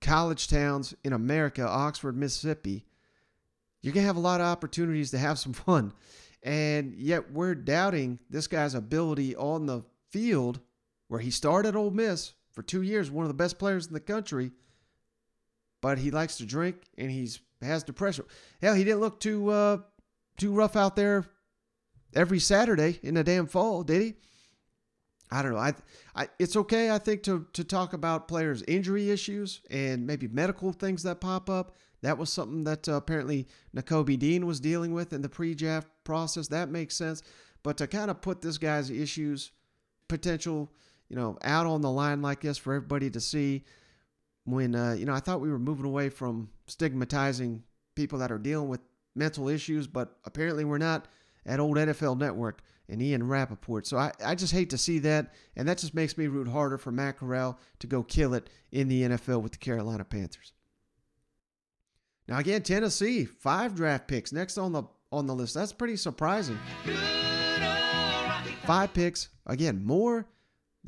college 0.01 0.48
towns 0.48 0.94
in 1.05 1.12
America, 1.12 1.66
Oxford, 1.66 2.16
Mississippi. 2.16 2.87
You're 3.83 3.92
going 3.92 4.05
to 4.05 4.09
have 4.09 4.16
a 4.16 4.20
lot 4.20 4.40
of 4.40 4.46
opportunities 4.46 5.11
to 5.11 5.18
have 5.18 5.38
some 5.38 5.53
fun. 5.53 5.92
And 6.42 6.94
yet 6.94 7.33
we're 7.33 7.55
doubting 7.55 8.20
this 8.31 8.46
guy's 8.46 8.74
ability 8.74 9.35
on 9.35 9.66
the 9.66 9.83
field 10.11 10.61
where 11.09 11.21
he 11.21 11.31
started 11.31 11.75
Ole 11.75 11.90
Miss 11.90 12.35
for 12.53 12.62
two 12.62 12.83
years, 12.83 13.11
one 13.11 13.25
of 13.25 13.29
the 13.29 13.35
best 13.35 13.59
players 13.59 13.87
in 13.87 13.94
the 13.94 14.01
country, 14.01 14.53
but 15.81 15.99
he 15.99 16.11
likes 16.11 16.37
to 16.38 16.47
drink 16.47 16.77
and 16.97 17.11
he's 17.11 17.40
has 17.61 17.83
depression. 17.83 18.25
Hell, 18.62 18.75
he 18.75 18.85
didn't 18.85 19.01
look 19.01 19.21
too 19.21 19.49
uh, 19.51 19.79
too 20.37 20.53
rough 20.53 20.77
out 20.77 20.97
there 20.97 21.27
every 22.14 22.38
Saturday 22.38 23.01
in 23.03 23.14
the 23.14 23.25
damn 23.25 23.47
fall, 23.47 23.83
did 23.83 24.03
he? 24.03 24.14
I 25.31 25.42
don't 25.42 25.53
know. 25.53 25.59
I, 25.59 25.75
I, 26.14 26.29
it's 26.38 26.57
okay, 26.57 26.90
I 26.90 26.99
think, 26.99 27.23
to 27.25 27.47
to 27.53 27.64
talk 27.64 27.92
about 27.92 28.29
players' 28.29 28.62
injury 28.66 29.11
issues 29.11 29.61
and 29.71 30.07
maybe 30.07 30.29
medical 30.29 30.73
things 30.73 31.03
that 31.03 31.21
pop 31.21 31.51
up. 31.51 31.77
That 32.03 32.16
was 32.16 32.33
something 32.33 32.64
that 32.64 32.88
uh, 32.88 32.92
apparently 32.92 33.49
Nakobe 33.77 34.18
Dean 34.18 34.47
was 34.47 34.61
dealing 34.61 34.92
with 34.94 35.12
in 35.12 35.21
the 35.21 35.29
pre-draft 35.29 35.88
process. 36.05 36.47
That 36.47 36.71
makes 36.71 36.97
sense. 36.97 37.23
But 37.64 37.77
to 37.79 37.88
kind 37.88 38.09
of 38.09 38.21
put 38.21 38.40
this 38.40 38.57
guy's 38.57 38.88
issues, 38.88 39.51
potential 40.07 40.73
you 41.09 41.16
know, 41.16 41.38
out 41.42 41.66
on 41.66 41.81
the 41.81 41.90
line 41.90 42.23
like 42.23 42.40
this 42.40 42.59
for 42.59 42.75
everybody 42.75 43.11
to 43.11 43.21
see. 43.21 43.64
When 44.44 44.75
uh, 44.75 44.92
you 44.92 45.05
know, 45.05 45.14
I 45.14 45.21
thought 45.21 45.40
we 45.40 45.51
were 45.51 45.59
moving 45.59 45.85
away 45.85 46.09
from 46.09 46.49
stigmatizing 46.66 47.62
people 47.94 48.18
that 48.21 48.33
are 48.33 48.38
dealing 48.38 48.68
with 48.68 48.81
mental 49.14 49.49
issues, 49.49 49.87
but 49.87 50.16
apparently 50.25 50.64
we're 50.64 50.79
not 50.79 51.07
at 51.44 51.61
old 51.61 51.77
NFL 51.77 52.18
Network 52.18 52.62
and 52.88 53.03
Ian 53.03 53.27
Rapoport. 53.27 53.87
So 53.87 53.99
I, 53.99 54.12
I 54.25 54.35
just 54.35 54.53
hate 54.53 54.71
to 54.71 54.79
see 54.79 54.99
that, 55.01 55.35
and 55.57 55.68
that 55.68 55.79
just 55.79 55.94
makes 55.94 56.16
me 56.16 56.27
root 56.27 56.49
harder 56.49 56.79
for 56.79 56.90
Matt 56.90 57.18
Corral 57.18 57.59
to 57.81 57.87
go 57.87 58.03
kill 58.03 58.35
it 58.35 58.49
in 58.73 58.88
the 58.88 59.03
NFL 59.03 59.42
with 59.42 59.53
the 59.53 59.59
Carolina 59.59 60.05
Panthers. 60.05 60.53
Now 62.27 62.38
again, 62.38 62.62
Tennessee, 62.62 63.25
five 63.25 63.75
draft 63.75 64.07
picks 64.07 64.33
next 64.33 64.59
on 64.59 64.73
the 64.73 64.85
on 65.11 65.27
the 65.27 65.35
list. 65.35 65.55
That's 65.55 65.73
pretty 65.73 65.97
surprising. 65.97 66.59
Five 68.64 68.92
picks, 68.92 69.31
again, 69.47 69.83
more 69.83 70.27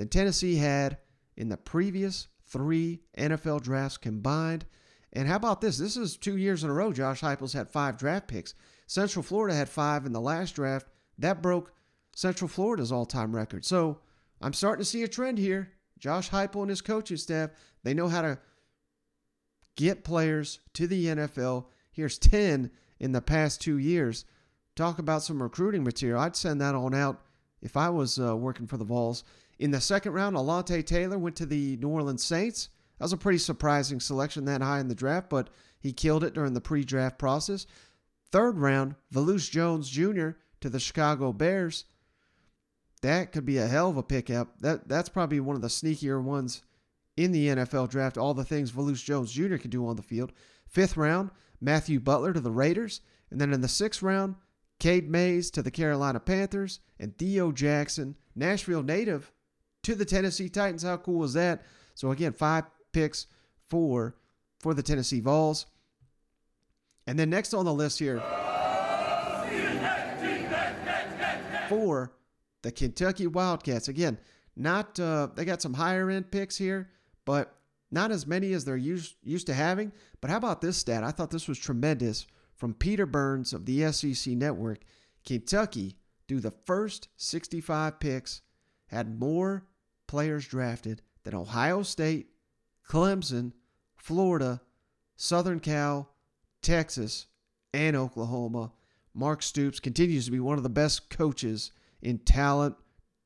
than 0.00 0.08
Tennessee 0.08 0.56
had 0.56 0.96
in 1.36 1.50
the 1.50 1.58
previous 1.58 2.28
three 2.46 3.02
NFL 3.18 3.60
drafts 3.60 3.98
combined. 3.98 4.64
And 5.12 5.28
how 5.28 5.36
about 5.36 5.60
this? 5.60 5.76
This 5.76 5.98
is 5.98 6.16
two 6.16 6.38
years 6.38 6.64
in 6.64 6.70
a 6.70 6.72
row. 6.72 6.90
Josh 6.90 7.20
Heupel's 7.20 7.52
had 7.52 7.68
five 7.68 7.98
draft 7.98 8.26
picks. 8.26 8.54
Central 8.86 9.22
Florida 9.22 9.54
had 9.54 9.68
five 9.68 10.06
in 10.06 10.12
the 10.12 10.20
last 10.20 10.54
draft. 10.54 10.86
That 11.18 11.42
broke 11.42 11.74
Central 12.16 12.48
Florida's 12.48 12.90
all-time 12.90 13.36
record. 13.36 13.66
So 13.66 13.98
I'm 14.40 14.54
starting 14.54 14.80
to 14.80 14.88
see 14.88 15.02
a 15.02 15.08
trend 15.08 15.36
here. 15.36 15.70
Josh 15.98 16.30
Heupel 16.30 16.62
and 16.62 16.70
his 16.70 16.80
coaching 16.80 17.18
staff, 17.18 17.50
they 17.82 17.92
know 17.92 18.08
how 18.08 18.22
to 18.22 18.38
get 19.76 20.02
players 20.02 20.60
to 20.72 20.86
the 20.86 21.08
NFL. 21.08 21.66
Here's 21.92 22.18
10 22.18 22.70
in 23.00 23.12
the 23.12 23.20
past 23.20 23.60
two 23.60 23.76
years. 23.76 24.24
Talk 24.76 24.98
about 24.98 25.22
some 25.22 25.42
recruiting 25.42 25.84
material. 25.84 26.20
I'd 26.22 26.36
send 26.36 26.58
that 26.62 26.74
on 26.74 26.94
out 26.94 27.20
if 27.60 27.76
I 27.76 27.90
was 27.90 28.18
uh, 28.18 28.34
working 28.34 28.66
for 28.66 28.78
the 28.78 28.84
Vols. 28.86 29.24
In 29.61 29.73
the 29.73 29.81
second 29.81 30.12
round, 30.12 30.37
Alontae 30.37 30.87
Taylor 30.87 31.18
went 31.18 31.37
to 31.37 31.44
the 31.44 31.77
New 31.77 31.90
Orleans 31.90 32.25
Saints. 32.25 32.70
That 32.99 33.05
was 33.05 33.12
a 33.12 33.18
pretty 33.18 33.37
surprising 33.37 34.01
selection 34.01 34.46
that 34.46 34.62
high 34.62 34.81
in 34.81 34.88
the 34.88 34.94
draft, 34.94 35.29
but 35.29 35.51
he 35.79 35.92
killed 35.92 36.25
it 36.25 36.33
during 36.33 36.55
the 36.55 36.62
pre 36.62 36.83
draft 36.83 37.18
process. 37.18 37.66
Third 38.33 38.57
round, 38.57 38.94
Velus 39.12 39.51
Jones 39.51 39.90
Jr. 39.90 40.31
to 40.62 40.70
the 40.70 40.81
Chicago 40.81 41.35
Bears. 41.35 41.85
That 43.03 43.33
could 43.33 43.44
be 43.44 43.59
a 43.59 43.66
hell 43.66 43.90
of 43.90 43.99
a 43.99 44.03
pickup. 44.03 44.59
That 44.61 44.88
that's 44.88 45.11
probably 45.11 45.40
one 45.40 45.57
of 45.57 45.62
the 45.62 45.68
sneakier 45.68 46.23
ones 46.23 46.62
in 47.18 47.31
the 47.31 47.49
NFL 47.49 47.90
draft. 47.90 48.16
All 48.16 48.33
the 48.33 48.44
things 48.44 48.73
Velus 48.73 49.05
Jones 49.05 49.31
Jr. 49.31 49.59
can 49.59 49.70
do 49.70 49.87
on 49.87 49.96
the 49.96 50.03
field. 50.03 50.33
Fifth 50.66 50.96
round, 50.96 51.33
Matthew 51.61 52.01
Butler 52.01 52.33
to 52.33 52.40
the 52.40 52.51
Raiders, 52.51 53.03
and 53.31 53.38
then 53.38 53.53
in 53.53 53.61
the 53.61 53.68
sixth 53.68 54.01
round, 54.01 54.37
Cade 54.79 55.11
Mays 55.11 55.51
to 55.51 55.61
the 55.61 55.70
Carolina 55.70 56.18
Panthers, 56.18 56.81
and 56.99 57.14
Theo 57.18 57.53
Jackson, 57.53 58.16
Nashville 58.35 58.83
native, 58.83 59.31
to 59.83 59.95
the 59.95 60.05
Tennessee 60.05 60.49
Titans. 60.49 60.83
How 60.83 60.97
cool 60.97 61.25
is 61.25 61.33
that? 61.35 61.62
So 61.95 62.11
again, 62.11 62.33
five 62.33 62.64
picks 62.93 63.27
for 63.69 64.16
for 64.59 64.75
the 64.75 64.83
Tennessee 64.83 65.21
Vols. 65.21 65.66
And 67.07 67.19
then 67.19 67.31
next 67.31 67.55
on 67.55 67.64
the 67.64 67.73
list 67.73 67.99
here 67.99 68.23
for 71.69 72.12
the 72.62 72.71
Kentucky 72.71 73.27
Wildcats. 73.27 73.88
Again, 73.88 74.19
not 74.57 75.01
uh, 75.01 75.29
they 75.35 75.45
got 75.45 75.62
some 75.62 75.75
higher 75.75 76.11
end 76.11 76.31
picks 76.31 76.57
here, 76.57 76.90
but 77.25 77.57
Not 77.90 78.12
as 78.12 78.27
many 78.27 78.53
as 78.53 78.64
they're 78.64 78.77
used, 78.77 79.16
used 79.23 79.47
to 79.49 79.55
having, 79.55 79.93
but 80.21 80.31
how 80.31 80.37
about 80.37 80.61
this 80.61 80.77
stat? 80.77 81.03
I 81.03 81.11
thought 81.11 81.31
this 81.31 81.49
was 81.49 81.59
tremendous 81.59 82.27
from 82.57 82.75
Peter 82.75 83.07
Burns 83.07 83.53
of 83.53 83.66
the 83.66 83.90
SEC 83.93 84.35
Network. 84.35 84.81
Kentucky, 85.25 85.97
through 86.29 86.40
the 86.40 86.53
first 86.53 87.09
65 87.16 87.99
picks, 87.99 88.43
had 88.87 89.19
more 89.19 89.66
players 90.11 90.44
drafted 90.44 91.01
than 91.23 91.37
Ohio 91.37 91.85
State, 91.85 92.27
Clemson, 92.85 93.53
Florida, 93.96 94.61
Southern 95.14 95.61
Cal, 95.61 96.11
Texas, 96.62 97.29
and 97.73 97.94
Oklahoma. 97.94 98.73
Mark 99.14 99.40
Stoops 99.40 99.79
continues 99.79 100.25
to 100.25 100.33
be 100.33 100.40
one 100.40 100.57
of 100.57 100.64
the 100.64 100.68
best 100.68 101.11
coaches 101.11 101.70
in 102.03 102.18
talent, 102.18 102.75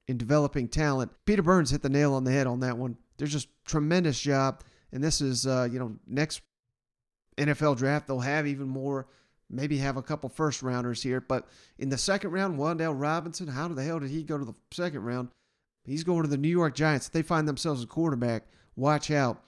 in 0.09 0.19
developing 0.19 0.69
talent. 0.69 1.11
Peter 1.25 1.41
Burns 1.41 1.71
hit 1.71 1.81
the 1.81 1.89
nail 1.89 2.13
on 2.13 2.25
the 2.25 2.33
head 2.33 2.47
on 2.47 2.61
that 2.61 2.77
one. 2.77 2.99
There's 3.17 3.33
just 3.33 3.49
tremendous 3.65 4.21
job, 4.21 4.63
and 4.93 5.03
this 5.03 5.23
is 5.23 5.47
uh, 5.47 5.67
you 5.73 5.79
know 5.79 5.97
next 6.07 6.43
NFL 7.39 7.79
draft 7.79 8.09
they'll 8.09 8.21
have 8.21 8.47
even 8.47 8.69
more. 8.69 9.07
Maybe 9.49 9.79
have 9.79 9.97
a 9.97 10.03
couple 10.03 10.29
first 10.29 10.63
rounders 10.63 11.03
here, 11.03 11.23
but 11.23 11.49
in 11.79 11.89
the 11.89 11.97
second 11.97 12.33
round, 12.33 12.59
Wan'Dale 12.59 13.01
Robinson. 13.01 13.47
How 13.47 13.69
the 13.69 13.83
hell 13.83 14.01
did 14.01 14.11
he 14.11 14.23
go 14.23 14.37
to 14.37 14.45
the 14.45 14.55
second 14.71 15.03
round? 15.03 15.31
He's 15.85 16.05
going 16.05 16.23
to 16.23 16.29
the 16.29 16.37
New 16.37 16.49
York 16.49 16.75
Giants. 16.75 17.07
If 17.07 17.13
they 17.13 17.23
find 17.23 17.47
themselves 17.47 17.83
a 17.83 17.87
quarterback, 17.87 18.45
watch 18.77 19.11
out. 19.11 19.43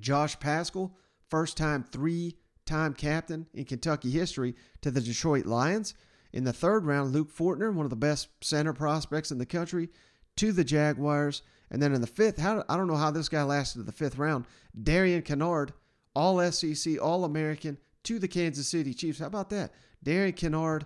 Josh 0.00 0.38
Paschal, 0.38 0.94
first 1.28 1.56
time 1.56 1.82
three 1.82 2.36
time 2.66 2.92
captain 2.92 3.46
in 3.54 3.64
Kentucky 3.64 4.10
history 4.10 4.54
to 4.82 4.90
the 4.90 5.00
Detroit 5.00 5.46
Lions. 5.46 5.94
In 6.32 6.44
the 6.44 6.52
third 6.52 6.84
round, 6.84 7.12
Luke 7.12 7.32
Fortner, 7.32 7.72
one 7.72 7.86
of 7.86 7.90
the 7.90 7.96
best 7.96 8.28
center 8.42 8.72
prospects 8.72 9.30
in 9.30 9.38
the 9.38 9.46
country, 9.46 9.88
to 10.36 10.52
the 10.52 10.64
Jaguars. 10.64 11.42
And 11.70 11.80
then 11.80 11.94
in 11.94 12.00
the 12.00 12.06
fifth, 12.06 12.38
how, 12.38 12.64
I 12.68 12.76
don't 12.76 12.88
know 12.88 12.96
how 12.96 13.10
this 13.10 13.28
guy 13.28 13.42
lasted 13.42 13.78
to 13.78 13.84
the 13.84 13.92
fifth 13.92 14.18
round. 14.18 14.44
Darian 14.80 15.22
Kinnard, 15.22 15.70
all 16.14 16.40
SEC, 16.52 17.00
all 17.00 17.24
American, 17.24 17.78
to 18.04 18.18
the 18.18 18.28
Kansas 18.28 18.68
City 18.68 18.92
Chiefs. 18.92 19.20
How 19.20 19.26
about 19.26 19.50
that? 19.50 19.72
Darian 20.02 20.34
Kinnard 20.34 20.82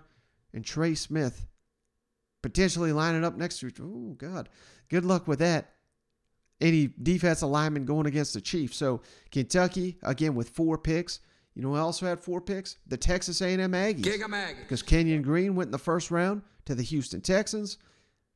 and 0.53 0.63
Trey 0.63 0.95
Smith 0.95 1.45
potentially 2.41 2.91
lining 2.91 3.23
up 3.23 3.37
next 3.37 3.59
to 3.59 3.67
each 3.67 3.79
Oh, 3.79 4.15
God. 4.17 4.49
Good 4.89 5.05
luck 5.05 5.27
with 5.27 5.39
that. 5.39 5.73
Any 6.59 6.89
defensive 7.01 7.49
lineman 7.49 7.85
going 7.85 8.05
against 8.05 8.33
the 8.33 8.41
Chiefs. 8.41 8.77
So 8.77 9.01
Kentucky, 9.31 9.97
again, 10.03 10.35
with 10.35 10.49
four 10.49 10.77
picks. 10.77 11.19
You 11.55 11.61
know 11.61 11.69
who 11.69 11.77
also 11.77 12.05
had 12.05 12.19
four 12.19 12.39
picks? 12.39 12.77
The 12.87 12.97
Texas 12.97 13.41
A&M 13.41 13.71
Aggies. 13.71 14.03
Because 14.59 14.83
Kenyon 14.83 15.21
Green 15.21 15.55
went 15.55 15.67
in 15.67 15.71
the 15.71 15.77
first 15.77 16.11
round 16.11 16.43
to 16.65 16.75
the 16.75 16.83
Houston 16.83 17.21
Texans. 17.21 17.77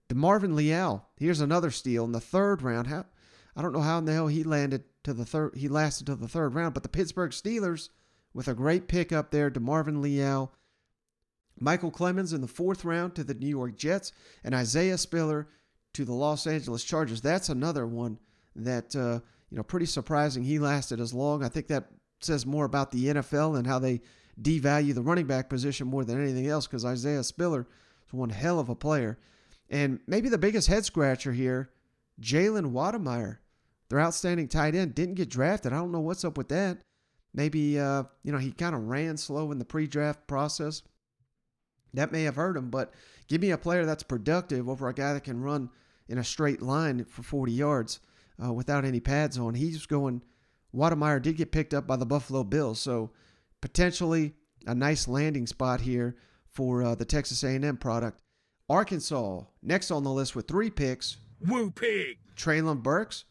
DeMarvin 0.09 0.53
Leal, 0.53 1.07
here's 1.17 1.39
another 1.39 1.71
steal 1.71 2.03
in 2.03 2.11
the 2.11 2.19
third 2.19 2.61
round. 2.61 2.87
How 2.87 3.05
I 3.55 3.61
don't 3.61 3.73
know 3.73 3.81
how 3.81 3.97
in 3.99 4.05
the 4.05 4.13
hell 4.13 4.27
he 4.27 4.43
landed 4.43 4.83
to 5.03 5.13
the 5.13 5.25
third. 5.25 5.55
He 5.55 5.67
lasted 5.67 6.07
to 6.07 6.15
the 6.15 6.27
third 6.27 6.53
round, 6.53 6.73
but 6.73 6.83
the 6.83 6.89
Pittsburgh 6.89 7.31
Steelers 7.31 7.89
with 8.33 8.47
a 8.49 8.53
great 8.53 8.87
pick 8.87 9.13
up 9.13 9.31
there, 9.31 9.49
to 9.49 9.59
Marvin 9.61 10.01
Leal, 10.01 10.51
Micheal 11.61 11.93
Clemons 11.93 12.33
in 12.33 12.41
the 12.41 12.47
fourth 12.47 12.83
round 12.83 13.15
to 13.15 13.23
the 13.23 13.33
New 13.33 13.47
York 13.47 13.75
Jets, 13.77 14.11
and 14.43 14.53
Isaiah 14.53 14.97
Spiller 14.97 15.47
to 15.93 16.05
the 16.05 16.13
Los 16.13 16.47
Angeles 16.47 16.83
Chargers. 16.83 17.21
That's 17.21 17.49
another 17.49 17.87
one 17.87 18.19
that 18.55 18.95
uh, 18.95 19.19
you 19.49 19.57
know 19.57 19.63
pretty 19.63 19.85
surprising. 19.85 20.43
He 20.43 20.59
lasted 20.59 20.99
as 20.99 21.13
long. 21.13 21.43
I 21.43 21.49
think 21.49 21.67
that 21.67 21.85
says 22.19 22.45
more 22.45 22.65
about 22.65 22.91
the 22.91 23.05
NFL 23.05 23.57
and 23.57 23.67
how 23.67 23.79
they 23.79 24.01
devalue 24.41 24.93
the 24.93 25.01
running 25.01 25.27
back 25.27 25.49
position 25.49 25.87
more 25.87 26.03
than 26.03 26.21
anything 26.21 26.47
else 26.47 26.67
because 26.67 26.85
Isaiah 26.85 27.23
Spiller 27.23 27.67
is 28.07 28.13
one 28.13 28.29
hell 28.29 28.59
of 28.59 28.69
a 28.69 28.75
player. 28.75 29.17
And 29.69 29.99
maybe 30.07 30.29
the 30.29 30.37
biggest 30.37 30.67
head 30.67 30.85
scratcher 30.85 31.31
here, 31.31 31.71
Jalen 32.21 32.71
Wydermyer, 32.71 33.37
their 33.89 33.99
outstanding 33.99 34.47
tight 34.47 34.75
end, 34.75 34.95
didn't 34.95 35.15
get 35.15 35.29
drafted. 35.29 35.73
I 35.73 35.77
don't 35.77 35.91
know 35.91 36.01
what's 36.01 36.25
up 36.25 36.37
with 36.37 36.49
that. 36.49 36.79
Maybe 37.33 37.79
uh, 37.79 38.03
you 38.23 38.31
know 38.31 38.37
he 38.37 38.51
kind 38.51 38.75
of 38.75 38.83
ran 38.83 39.17
slow 39.17 39.51
in 39.51 39.59
the 39.59 39.65
pre-draft 39.65 40.25
process. 40.27 40.83
That 41.95 42.11
may 42.11 42.23
have 42.23 42.35
hurt 42.35 42.57
him, 42.57 42.69
but 42.69 42.93
give 43.27 43.41
me 43.41 43.51
a 43.51 43.57
player 43.57 43.85
that's 43.85 44.03
productive 44.03 44.69
over 44.69 44.87
a 44.87 44.93
guy 44.93 45.13
that 45.13 45.23
can 45.23 45.41
run 45.41 45.69
in 46.07 46.17
a 46.17 46.23
straight 46.23 46.61
line 46.61 47.05
for 47.05 47.23
40 47.23 47.51
yards 47.51 47.99
uh, 48.43 48.53
without 48.53 48.85
any 48.85 48.99
pads 48.99 49.37
on. 49.37 49.55
He's 49.55 49.85
going 49.85 50.21
Wydermyer 50.75 51.21
did 51.21 51.37
get 51.37 51.51
picked 51.51 51.73
up 51.73 51.87
by 51.87 51.95
the 51.95 52.05
Buffalo 52.05 52.43
Bills, 52.43 52.79
so 52.79 53.11
potentially 53.61 54.33
a 54.67 54.75
nice 54.75 55.07
landing 55.07 55.47
spot 55.47 55.81
here 55.81 56.15
for 56.51 56.83
uh, 56.83 56.95
the 56.95 57.05
Texas 57.05 57.43
A&M 57.43 57.77
product. 57.77 58.19
Arkansas 58.69 59.43
next 59.61 59.91
on 59.91 60.03
the 60.03 60.11
list 60.11 60.35
with 60.35 60.47
three 60.47 60.69
picks. 60.69 61.17
Woo 61.39 61.71
pig. 61.71 62.17
Treylon 62.35 62.83
Burks, 62.83 63.25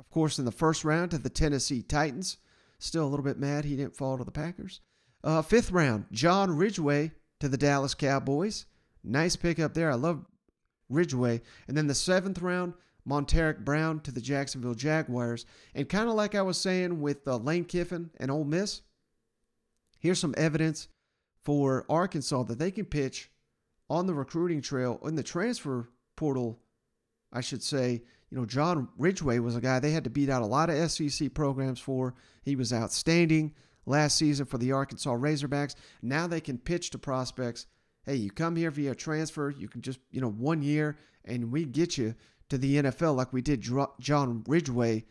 of 0.00 0.08
course, 0.08 0.38
in 0.38 0.44
the 0.44 0.52
first 0.52 0.84
round 0.84 1.10
to 1.10 1.18
the 1.18 1.28
Tennessee 1.28 1.82
Titans. 1.82 2.38
Still 2.78 3.04
a 3.04 3.08
little 3.08 3.24
bit 3.24 3.38
mad 3.38 3.64
he 3.64 3.76
didn't 3.76 3.96
fall 3.96 4.16
to 4.16 4.24
the 4.24 4.30
Packers. 4.30 4.80
Uh, 5.22 5.42
fifth 5.42 5.70
round, 5.70 6.06
John 6.12 6.56
Ridgeway 6.56 7.12
to 7.44 7.48
the 7.50 7.58
Dallas 7.58 7.94
Cowboys. 7.94 8.64
Nice 9.04 9.36
pickup 9.36 9.74
there. 9.74 9.90
I 9.90 9.96
love 9.96 10.24
Ridgeway. 10.88 11.42
And 11.68 11.76
then 11.76 11.88
the 11.88 11.94
seventh 11.94 12.40
round, 12.40 12.72
Montaric 13.06 13.66
Brown 13.66 14.00
to 14.00 14.10
the 14.10 14.22
Jacksonville 14.22 14.72
Jaguars. 14.72 15.44
And 15.74 15.86
kind 15.86 16.08
of 16.08 16.14
like 16.14 16.34
I 16.34 16.40
was 16.40 16.56
saying 16.56 17.02
with 17.02 17.28
uh, 17.28 17.36
Lane 17.36 17.66
Kiffin 17.66 18.08
and 18.16 18.30
Ole 18.30 18.44
Miss, 18.44 18.80
here's 19.98 20.18
some 20.18 20.34
evidence 20.38 20.88
for 21.42 21.84
Arkansas 21.90 22.44
that 22.44 22.58
they 22.58 22.70
can 22.70 22.86
pitch 22.86 23.30
on 23.90 24.06
the 24.06 24.14
recruiting 24.14 24.62
trail 24.62 24.98
in 25.04 25.14
the 25.14 25.22
transfer 25.22 25.90
portal. 26.16 26.58
I 27.30 27.42
should 27.42 27.62
say, 27.62 28.04
you 28.30 28.38
know, 28.38 28.46
John 28.46 28.88
Ridgeway 28.96 29.38
was 29.40 29.54
a 29.54 29.60
guy 29.60 29.80
they 29.80 29.90
had 29.90 30.04
to 30.04 30.10
beat 30.10 30.30
out 30.30 30.40
a 30.40 30.46
lot 30.46 30.70
of 30.70 30.90
SEC 30.90 31.34
programs 31.34 31.78
for. 31.78 32.14
He 32.42 32.56
was 32.56 32.72
outstanding 32.72 33.52
last 33.86 34.16
season 34.16 34.46
for 34.46 34.58
the 34.58 34.72
Arkansas 34.72 35.14
Razorbacks. 35.14 35.74
Now 36.02 36.26
they 36.26 36.40
can 36.40 36.58
pitch 36.58 36.90
to 36.90 36.98
prospects. 36.98 37.66
Hey, 38.04 38.16
you 38.16 38.30
come 38.30 38.56
here 38.56 38.70
via 38.70 38.94
transfer. 38.94 39.50
You 39.50 39.68
can 39.68 39.80
just, 39.80 39.98
you 40.10 40.20
know, 40.20 40.30
one 40.30 40.62
year 40.62 40.98
and 41.24 41.50
we 41.50 41.64
get 41.64 41.96
you 41.96 42.14
to 42.48 42.58
the 42.58 42.76
NFL 42.76 43.16
like 43.16 43.32
we 43.32 43.42
did 43.42 43.66
John 44.00 44.44
Ridgeway. 44.46 45.04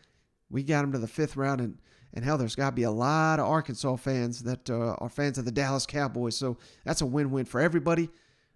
We 0.49 0.63
got 0.63 0.83
him 0.83 0.91
to 0.91 0.99
the 0.99 1.07
fifth 1.07 1.35
round, 1.35 1.61
and, 1.61 1.79
and 2.13 2.23
hell, 2.23 2.37
there's 2.37 2.55
got 2.55 2.69
to 2.69 2.75
be 2.75 2.83
a 2.83 2.91
lot 2.91 3.39
of 3.39 3.47
Arkansas 3.47 3.95
fans 3.95 4.43
that 4.43 4.69
uh, 4.69 4.95
are 4.99 5.09
fans 5.09 5.37
of 5.37 5.45
the 5.45 5.51
Dallas 5.51 5.85
Cowboys. 5.85 6.37
So 6.37 6.57
that's 6.85 7.01
a 7.01 7.05
win 7.05 7.31
win 7.31 7.45
for 7.45 7.59
everybody. 7.59 8.09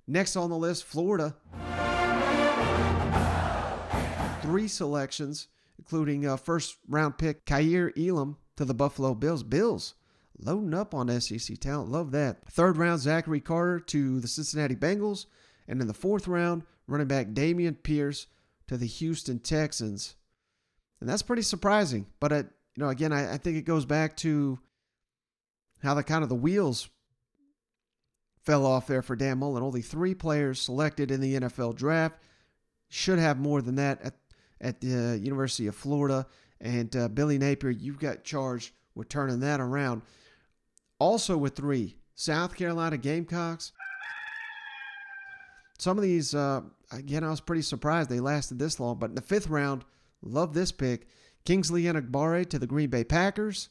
Next 0.08 0.36
on 0.36 0.50
the 0.50 0.58
list, 0.58 0.84
Florida. 0.84 1.36
Three 4.42 4.68
selections, 4.68 5.48
including 5.80 6.26
uh, 6.26 6.38
first 6.38 6.78
round 6.88 7.18
pick 7.18 7.46
Kaiir 7.46 7.92
Elam 7.98 8.38
to 8.56 8.64
the 8.64 8.74
Buffalo 8.74 9.14
Bills. 9.14 9.44
Bills 9.44 9.96
loading 10.40 10.74
up 10.74 10.94
on 10.94 11.22
SEC 11.22 11.58
talent. 11.60 11.92
Love 11.92 12.12
that. 12.12 12.46
Third 12.50 12.78
round, 12.78 13.02
Zachary 13.02 13.40
Carter 13.40 13.80
to 13.80 14.20
the 14.20 14.28
Cincinnati 14.28 14.76
Bengals. 14.76 15.26
And 15.68 15.82
in 15.82 15.88
the 15.88 15.94
fourth 15.94 16.28
round, 16.28 16.64
running 16.88 17.08
back 17.08 17.30
Dameon 17.30 17.82
Pierce 17.84 18.28
to 18.68 18.78
the 18.78 18.86
Houston 18.86 19.40
Texans. 19.40 20.16
And 21.00 21.10
that's 21.10 21.22
pretty 21.22 21.42
surprising. 21.42 22.08
But, 22.20 22.32
it, 22.32 22.48
you 22.76 22.84
know, 22.84 22.90
again, 22.90 23.12
I, 23.12 23.34
I 23.34 23.38
think 23.38 23.58
it 23.58 23.66
goes 23.66 23.86
back 23.86 24.16
to 24.18 24.60
how 25.84 25.94
the 25.94 26.04
kind 26.04 26.24
of 26.24 26.30
the 26.30 26.36
wheels 26.36 26.90
fell 28.44 28.66
off 28.66 28.88
there 28.88 29.02
for 29.02 29.16
Dan 29.16 29.40
Mullen. 29.40 29.64
Only 29.64 29.82
three 29.82 30.16
players 30.16 30.62
selected 30.62 31.12
in 31.12 31.20
the 31.20 31.40
NFL 31.42 31.76
draft. 31.76 32.16
Should 32.90 33.20
have 33.20 33.38
more 33.38 33.62
than 33.62 33.76
that 33.76 34.02
at, 34.02 34.16
at 34.62 34.82
the 34.82 35.20
University 35.22 35.68
of 35.68 35.76
Florida. 35.76 36.26
And 36.62 36.96
uh, 36.96 37.10
Billy 37.10 37.38
Napier, 37.38 37.70
you've 37.70 38.00
got 38.00 38.24
charged 38.24 38.72
with 38.96 39.10
turning 39.10 39.42
that 39.42 39.60
around. 39.60 40.02
Also 41.00 41.38
with 41.38 41.56
three, 41.56 41.98
South 42.16 42.56
Carolina 42.56 42.98
Gamecocks. 42.98 43.72
Some 45.78 45.98
of 45.98 46.04
these 46.04 46.34
uh, 46.34 46.62
again, 46.92 47.24
I 47.24 47.30
was 47.30 47.42
pretty 47.42 47.62
surprised 47.62 48.10
they 48.10 48.20
lasted 48.20 48.60
this 48.60 48.80
long. 48.80 48.98
But 48.98 49.10
in 49.10 49.16
the 49.16 49.22
fifth 49.22 49.48
round, 49.48 49.86
love 50.22 50.54
this 50.54 50.72
pick. 50.72 51.08
Kingsley 51.46 51.84
Enagbare 51.84 52.50
to 52.50 52.60
the 52.60 52.68
Green 52.68 52.90
Bay 52.90 53.04
Packers. 53.04 53.70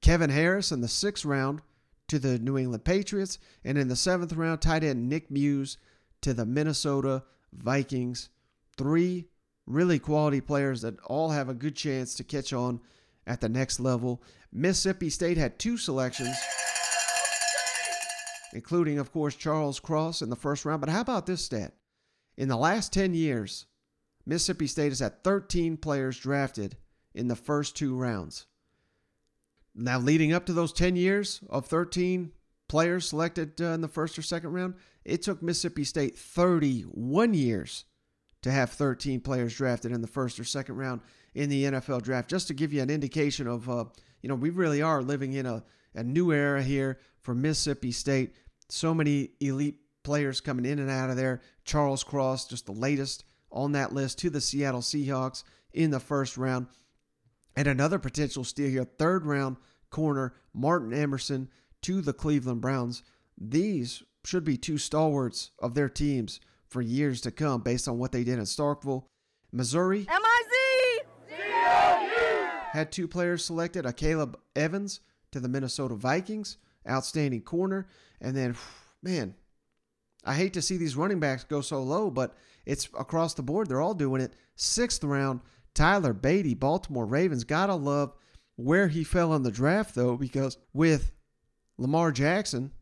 Kevin 0.00 0.30
Harris 0.30 0.72
in 0.72 0.80
the 0.80 0.88
sixth 0.88 1.24
round 1.24 1.60
to 2.08 2.18
the 2.18 2.38
New 2.38 2.56
England 2.56 2.84
Patriots. 2.84 3.38
And 3.64 3.76
in 3.76 3.88
the 3.88 3.96
seventh 3.96 4.32
round, 4.32 4.62
tight 4.62 4.84
end 4.84 5.08
Nick 5.08 5.30
Muse 5.30 5.76
to 6.22 6.32
the 6.32 6.46
Minnesota 6.46 7.24
Vikings. 7.52 8.30
Three 8.76 9.26
really 9.66 9.98
quality 9.98 10.40
players 10.40 10.82
that 10.82 10.98
all 11.00 11.30
have 11.30 11.48
a 11.48 11.54
good 11.54 11.76
chance 11.76 12.14
to 12.14 12.24
catch 12.24 12.52
on 12.52 12.80
at 13.28 13.40
the 13.40 13.48
next 13.48 13.78
level. 13.78 14.20
Mississippi 14.52 15.10
State 15.10 15.36
had 15.36 15.58
two 15.60 15.76
selections 15.76 16.36
including, 18.52 18.98
of 18.98 19.12
course, 19.12 19.34
Charles 19.34 19.80
Cross 19.80 20.22
in 20.22 20.30
the 20.30 20.36
first 20.36 20.64
round. 20.64 20.80
But 20.80 20.90
how 20.90 21.00
about 21.00 21.26
this 21.26 21.44
stat? 21.44 21.74
In 22.36 22.48
the 22.48 22.56
last 22.56 22.92
10 22.92 23.14
years, 23.14 23.66
Mississippi 24.26 24.66
State 24.66 24.90
has 24.90 25.00
had 25.00 25.22
13 25.24 25.76
players 25.76 26.18
drafted 26.18 26.76
in 27.14 27.28
the 27.28 27.36
first 27.36 27.76
two 27.76 27.94
rounds. 27.94 28.46
Now, 29.74 29.98
leading 29.98 30.32
up 30.32 30.46
to 30.46 30.52
those 30.52 30.72
10 30.72 30.96
years 30.96 31.40
of 31.48 31.66
13 31.66 32.32
players 32.68 33.08
selected 33.08 33.60
uh, 33.60 33.66
in 33.66 33.80
the 33.80 33.88
first 33.88 34.18
or 34.18 34.22
second 34.22 34.52
round, 34.52 34.74
it 35.04 35.22
took 35.22 35.42
Mississippi 35.42 35.84
State 35.84 36.16
31 36.16 37.34
years 37.34 37.84
to 38.42 38.50
have 38.50 38.70
13 38.70 39.20
players 39.20 39.54
drafted 39.56 39.92
in 39.92 40.00
the 40.00 40.06
first 40.06 40.38
or 40.38 40.44
second 40.44 40.76
round 40.76 41.00
in 41.34 41.48
the 41.48 41.64
NFL 41.64 42.02
draft. 42.02 42.30
Just 42.30 42.48
to 42.48 42.54
give 42.54 42.72
you 42.72 42.82
an 42.82 42.90
indication 42.90 43.46
of, 43.46 43.68
uh, 43.68 43.84
you 44.22 44.28
know, 44.28 44.34
we 44.34 44.50
really 44.50 44.82
are 44.82 45.02
living 45.02 45.32
in 45.32 45.46
a, 45.46 45.64
a 45.94 46.02
new 46.02 46.32
era 46.32 46.62
here 46.62 46.98
for 47.20 47.34
Mississippi 47.34 47.92
State. 47.92 48.34
So 48.68 48.94
many 48.94 49.30
elite 49.40 49.80
players 50.02 50.40
coming 50.40 50.64
in 50.64 50.78
and 50.78 50.90
out 50.90 51.10
of 51.10 51.16
there. 51.16 51.42
Charles 51.64 52.04
Cross, 52.04 52.48
just 52.48 52.66
the 52.66 52.72
latest 52.72 53.24
on 53.50 53.72
that 53.72 53.92
list 53.92 54.18
to 54.20 54.30
the 54.30 54.40
Seattle 54.40 54.80
Seahawks 54.80 55.42
in 55.72 55.90
the 55.90 56.00
first 56.00 56.36
round. 56.36 56.66
And 57.56 57.66
another 57.66 57.98
potential 57.98 58.44
steal 58.44 58.70
here, 58.70 58.84
third 58.84 59.26
round 59.26 59.56
corner, 59.90 60.34
Martin 60.54 60.92
Emerson 60.92 61.48
to 61.82 62.00
the 62.00 62.12
Cleveland 62.12 62.60
Browns. 62.60 63.02
These 63.36 64.02
should 64.24 64.44
be 64.44 64.56
two 64.56 64.78
stalwarts 64.78 65.50
of 65.58 65.74
their 65.74 65.88
teams 65.88 66.40
for 66.68 66.82
years 66.82 67.20
to 67.22 67.30
come 67.30 67.62
based 67.62 67.88
on 67.88 67.98
what 67.98 68.12
they 68.12 68.24
did 68.24 68.38
in 68.38 68.44
Starkville. 68.44 69.04
Missouri 69.52 70.06
had 72.72 72.92
two 72.92 73.08
players 73.08 73.44
selected, 73.44 73.84
Akayleb 73.84 74.34
Evans 74.54 75.00
to 75.32 75.40
the 75.40 75.48
Minnesota 75.48 75.94
Vikings, 75.94 76.58
outstanding 76.88 77.42
corner, 77.42 77.88
and 78.20 78.36
then 78.36 78.54
man, 79.02 79.34
I 80.24 80.34
hate 80.34 80.52
to 80.54 80.62
see 80.62 80.76
these 80.76 80.96
running 80.96 81.20
backs 81.20 81.44
go 81.44 81.60
so 81.60 81.82
low, 81.82 82.10
but 82.10 82.36
it's 82.66 82.88
across 82.98 83.34
the 83.34 83.42
board. 83.42 83.68
They're 83.68 83.80
all 83.80 83.94
doing 83.94 84.20
it. 84.20 84.34
Sixth 84.56 85.02
round, 85.02 85.40
Tyler 85.74 86.12
Badie, 86.12 86.58
Baltimore 86.58 87.06
Ravens. 87.06 87.44
Gotta 87.44 87.74
love 87.74 88.12
where 88.56 88.88
he 88.88 89.04
fell 89.04 89.34
in 89.34 89.42
the 89.42 89.50
draft, 89.50 89.94
though, 89.94 90.16
because 90.16 90.58
with 90.72 91.12
Lamar 91.78 92.12
Jackson, 92.12 92.72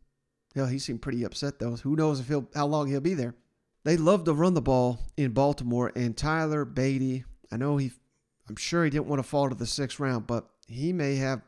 hell, 0.55 0.65
he 0.65 0.79
seemed 0.79 1.01
pretty 1.01 1.23
upset, 1.23 1.59
though. 1.59 1.75
Who 1.75 1.95
knows 1.95 2.19
if 2.19 2.27
he'll 2.27 2.49
how 2.53 2.65
long 2.65 2.87
he'll 2.87 2.99
be 2.99 3.13
there. 3.13 3.35
They 3.87 3.95
love 3.95 4.25
to 4.25 4.33
run 4.33 4.53
the 4.53 4.61
ball 4.61 4.99
in 5.15 5.31
Baltimore, 5.31 5.93
and 5.95 6.17
Tyler 6.17 6.65
Badie, 6.65 7.23
I 7.49 7.55
know 7.55 7.77
he, 7.77 7.93
I'm 8.49 8.57
sure 8.57 8.83
he 8.83 8.89
didn't 8.89 9.07
want 9.07 9.19
to 9.19 9.23
fall 9.23 9.47
to 9.47 9.55
the 9.55 9.65
sixth 9.65 9.97
round, 9.97 10.27
but 10.27 10.45
he 10.67 10.91
may 10.91 11.15
have, 11.15 11.41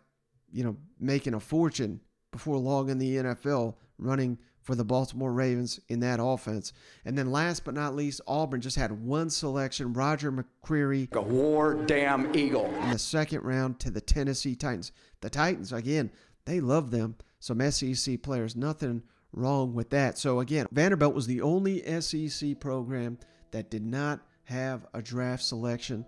you 0.49 0.63
know, 0.63 0.77
making 1.01 1.33
a 1.33 1.41
fortune 1.41 1.99
before 2.31 2.55
long 2.55 2.87
in 2.87 2.97
the 2.97 3.17
NFL 3.17 3.75
running 3.97 4.37
for 4.61 4.73
the 4.73 4.85
Baltimore 4.85 5.33
Ravens 5.33 5.81
in 5.89 5.99
that 5.99 6.21
offense. 6.23 6.71
And 7.03 7.17
then 7.17 7.29
last 7.29 7.65
but 7.65 7.73
not 7.73 7.93
least, 7.93 8.21
Auburn 8.25 8.61
just 8.61 8.77
had 8.77 9.05
one 9.05 9.29
selection, 9.29 9.91
Roger 9.91 10.31
McCreary. 10.31 11.11
A 11.11 11.21
war 11.21 11.73
damn 11.73 12.33
eagle. 12.33 12.73
In 12.83 12.91
the 12.91 12.99
second 12.99 13.43
round 13.43 13.81
to 13.81 13.91
the 13.91 13.99
Tennessee 13.99 14.55
Titans. 14.55 14.93
The 15.19 15.29
Titans, 15.29 15.73
again, 15.73 16.09
they 16.45 16.61
love 16.61 16.91
them. 16.91 17.17
Some 17.41 17.59
SEC 17.69 18.21
players, 18.21 18.55
nothing 18.55 19.03
wrong 19.33 19.73
with 19.73 19.89
that. 19.91 20.17
So 20.17 20.39
again, 20.39 20.67
Vanderbilt 20.71 21.13
was 21.13 21.27
the 21.27 21.41
only 21.41 21.83
SEC 22.01 22.59
program 22.59 23.17
that 23.51 23.69
did 23.69 23.85
not 23.85 24.21
have 24.45 24.85
a 24.93 25.01
draft 25.01 25.43
selection. 25.43 26.05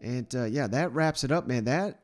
And 0.00 0.32
uh, 0.34 0.44
yeah, 0.44 0.66
that 0.68 0.92
wraps 0.92 1.24
it 1.24 1.32
up, 1.32 1.46
man. 1.46 1.64
That 1.64 2.00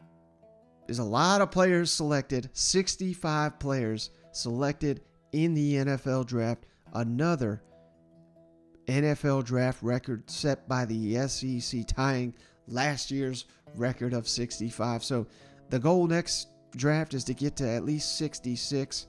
is 0.88 0.98
a 0.98 1.04
lot 1.04 1.40
of 1.40 1.50
players 1.50 1.92
selected, 1.92 2.50
65 2.52 3.58
players 3.58 4.10
selected 4.32 5.02
in 5.32 5.54
the 5.54 5.74
NFL 5.74 6.26
draft. 6.26 6.66
Another 6.92 7.62
NFL 8.86 9.44
draft 9.44 9.82
record 9.82 10.28
set 10.28 10.68
by 10.68 10.84
the 10.84 11.28
SEC, 11.28 11.86
tying 11.86 12.34
last 12.66 13.10
year's 13.10 13.44
record 13.76 14.12
of 14.12 14.28
65. 14.28 15.04
So 15.04 15.26
the 15.68 15.78
goal 15.78 16.06
next 16.06 16.48
draft 16.76 17.14
is 17.14 17.24
to 17.24 17.34
get 17.34 17.56
to 17.56 17.68
at 17.68 17.84
least 17.84 18.18
66 18.18 19.06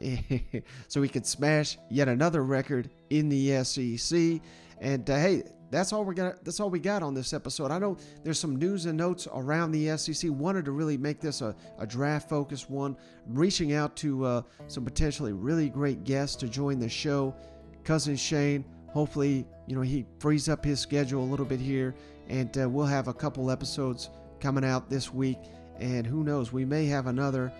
so 0.88 1.00
we 1.00 1.08
could 1.08 1.26
smash 1.26 1.78
yet 1.90 2.08
another 2.08 2.44
record 2.44 2.90
in 3.10 3.28
the 3.28 3.64
SEC. 3.64 4.40
And 4.80 5.08
uh, 5.08 5.16
hey, 5.16 5.42
that's 5.70 5.92
all 5.92 6.04
we 6.04 6.14
got. 6.14 6.44
That's 6.44 6.60
all 6.60 6.70
we 6.70 6.78
got 6.78 7.02
on 7.02 7.14
this 7.14 7.32
episode. 7.32 7.70
I 7.70 7.78
know 7.78 7.96
there's 8.22 8.38
some 8.38 8.56
news 8.56 8.86
and 8.86 8.96
notes 8.96 9.26
around 9.32 9.72
the 9.72 9.96
SEC. 9.96 10.30
Wanted 10.30 10.64
to 10.66 10.72
really 10.72 10.96
make 10.96 11.20
this 11.20 11.40
a, 11.40 11.54
a 11.78 11.86
draft 11.86 12.28
focused 12.28 12.70
one. 12.70 12.96
I'm 13.26 13.34
reaching 13.34 13.72
out 13.72 13.96
to 13.96 14.24
uh, 14.24 14.42
some 14.68 14.84
potentially 14.84 15.32
really 15.32 15.68
great 15.68 16.04
guests 16.04 16.36
to 16.36 16.48
join 16.48 16.78
the 16.78 16.88
show. 16.88 17.34
Cousin 17.82 18.16
Shane. 18.16 18.64
Hopefully, 18.92 19.44
you 19.66 19.74
know 19.74 19.82
he 19.82 20.06
frees 20.20 20.48
up 20.48 20.64
his 20.64 20.78
schedule 20.78 21.24
a 21.24 21.26
little 21.26 21.46
bit 21.46 21.60
here, 21.60 21.96
and 22.28 22.56
uh, 22.56 22.68
we'll 22.68 22.86
have 22.86 23.08
a 23.08 23.14
couple 23.14 23.50
episodes 23.50 24.10
coming 24.38 24.64
out 24.64 24.88
this 24.88 25.12
week. 25.12 25.38
And 25.80 26.06
who 26.06 26.22
knows, 26.22 26.52
we 26.52 26.64
may 26.64 26.86
have 26.86 27.08
another 27.08 27.52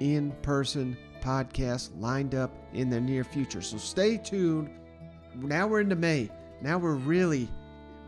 in-person 0.00 0.96
podcast 1.22 1.90
lined 1.98 2.34
up 2.34 2.52
in 2.74 2.90
the 2.90 3.00
near 3.00 3.24
future. 3.24 3.62
So 3.62 3.78
stay 3.78 4.18
tuned. 4.18 4.70
Now 5.36 5.66
we're 5.66 5.80
into 5.80 5.96
May. 5.96 6.30
Now 6.60 6.78
we're 6.78 6.94
really, 6.94 7.48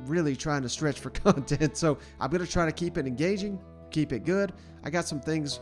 really 0.06 0.36
trying 0.36 0.62
to 0.62 0.68
stretch 0.68 1.00
for 1.00 1.10
content. 1.24 1.76
So 1.76 1.98
I'm 2.20 2.30
going 2.30 2.44
to 2.44 2.50
try 2.50 2.66
to 2.66 2.72
keep 2.72 2.98
it 2.98 3.06
engaging, 3.06 3.58
keep 3.90 4.12
it 4.12 4.24
good. 4.24 4.52
I 4.82 4.90
got 4.90 5.06
some 5.06 5.20
things 5.20 5.60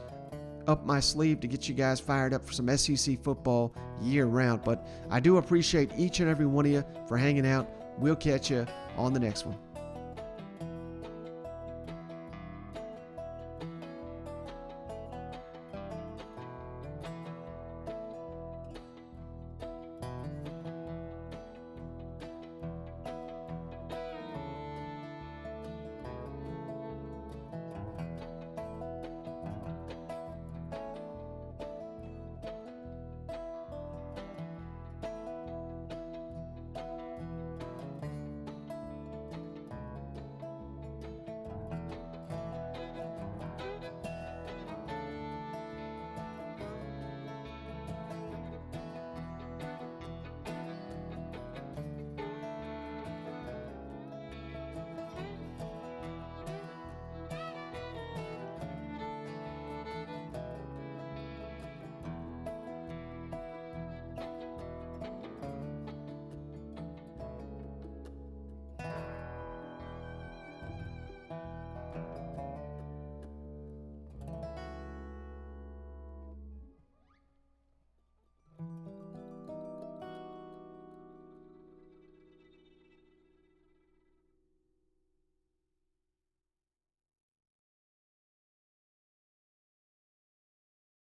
up 0.67 0.87
my 0.87 1.01
sleeve 1.01 1.41
to 1.41 1.47
get 1.47 1.69
you 1.69 1.75
guys 1.75 2.01
fired 2.01 2.33
up 2.33 2.45
for 2.45 2.53
some 2.53 2.75
SEC 2.77 3.23
football 3.23 3.75
year 4.01 4.27
round. 4.27 4.63
But 4.65 4.87
I 5.11 5.21
do 5.21 5.37
appreciate 5.37 5.91
each 5.97 6.21
and 6.21 6.29
every 6.29 6.47
one 6.47 6.67
of 6.67 6.73
you 6.73 6.85
for 7.09 7.17
hanging 7.17 7.47
out. 7.47 7.69
We'll 7.99 8.17
catch 8.17 8.51
you 8.51 8.67
on 8.97 9.13
the 9.13 9.21
next 9.21 9.47
one. 9.47 9.72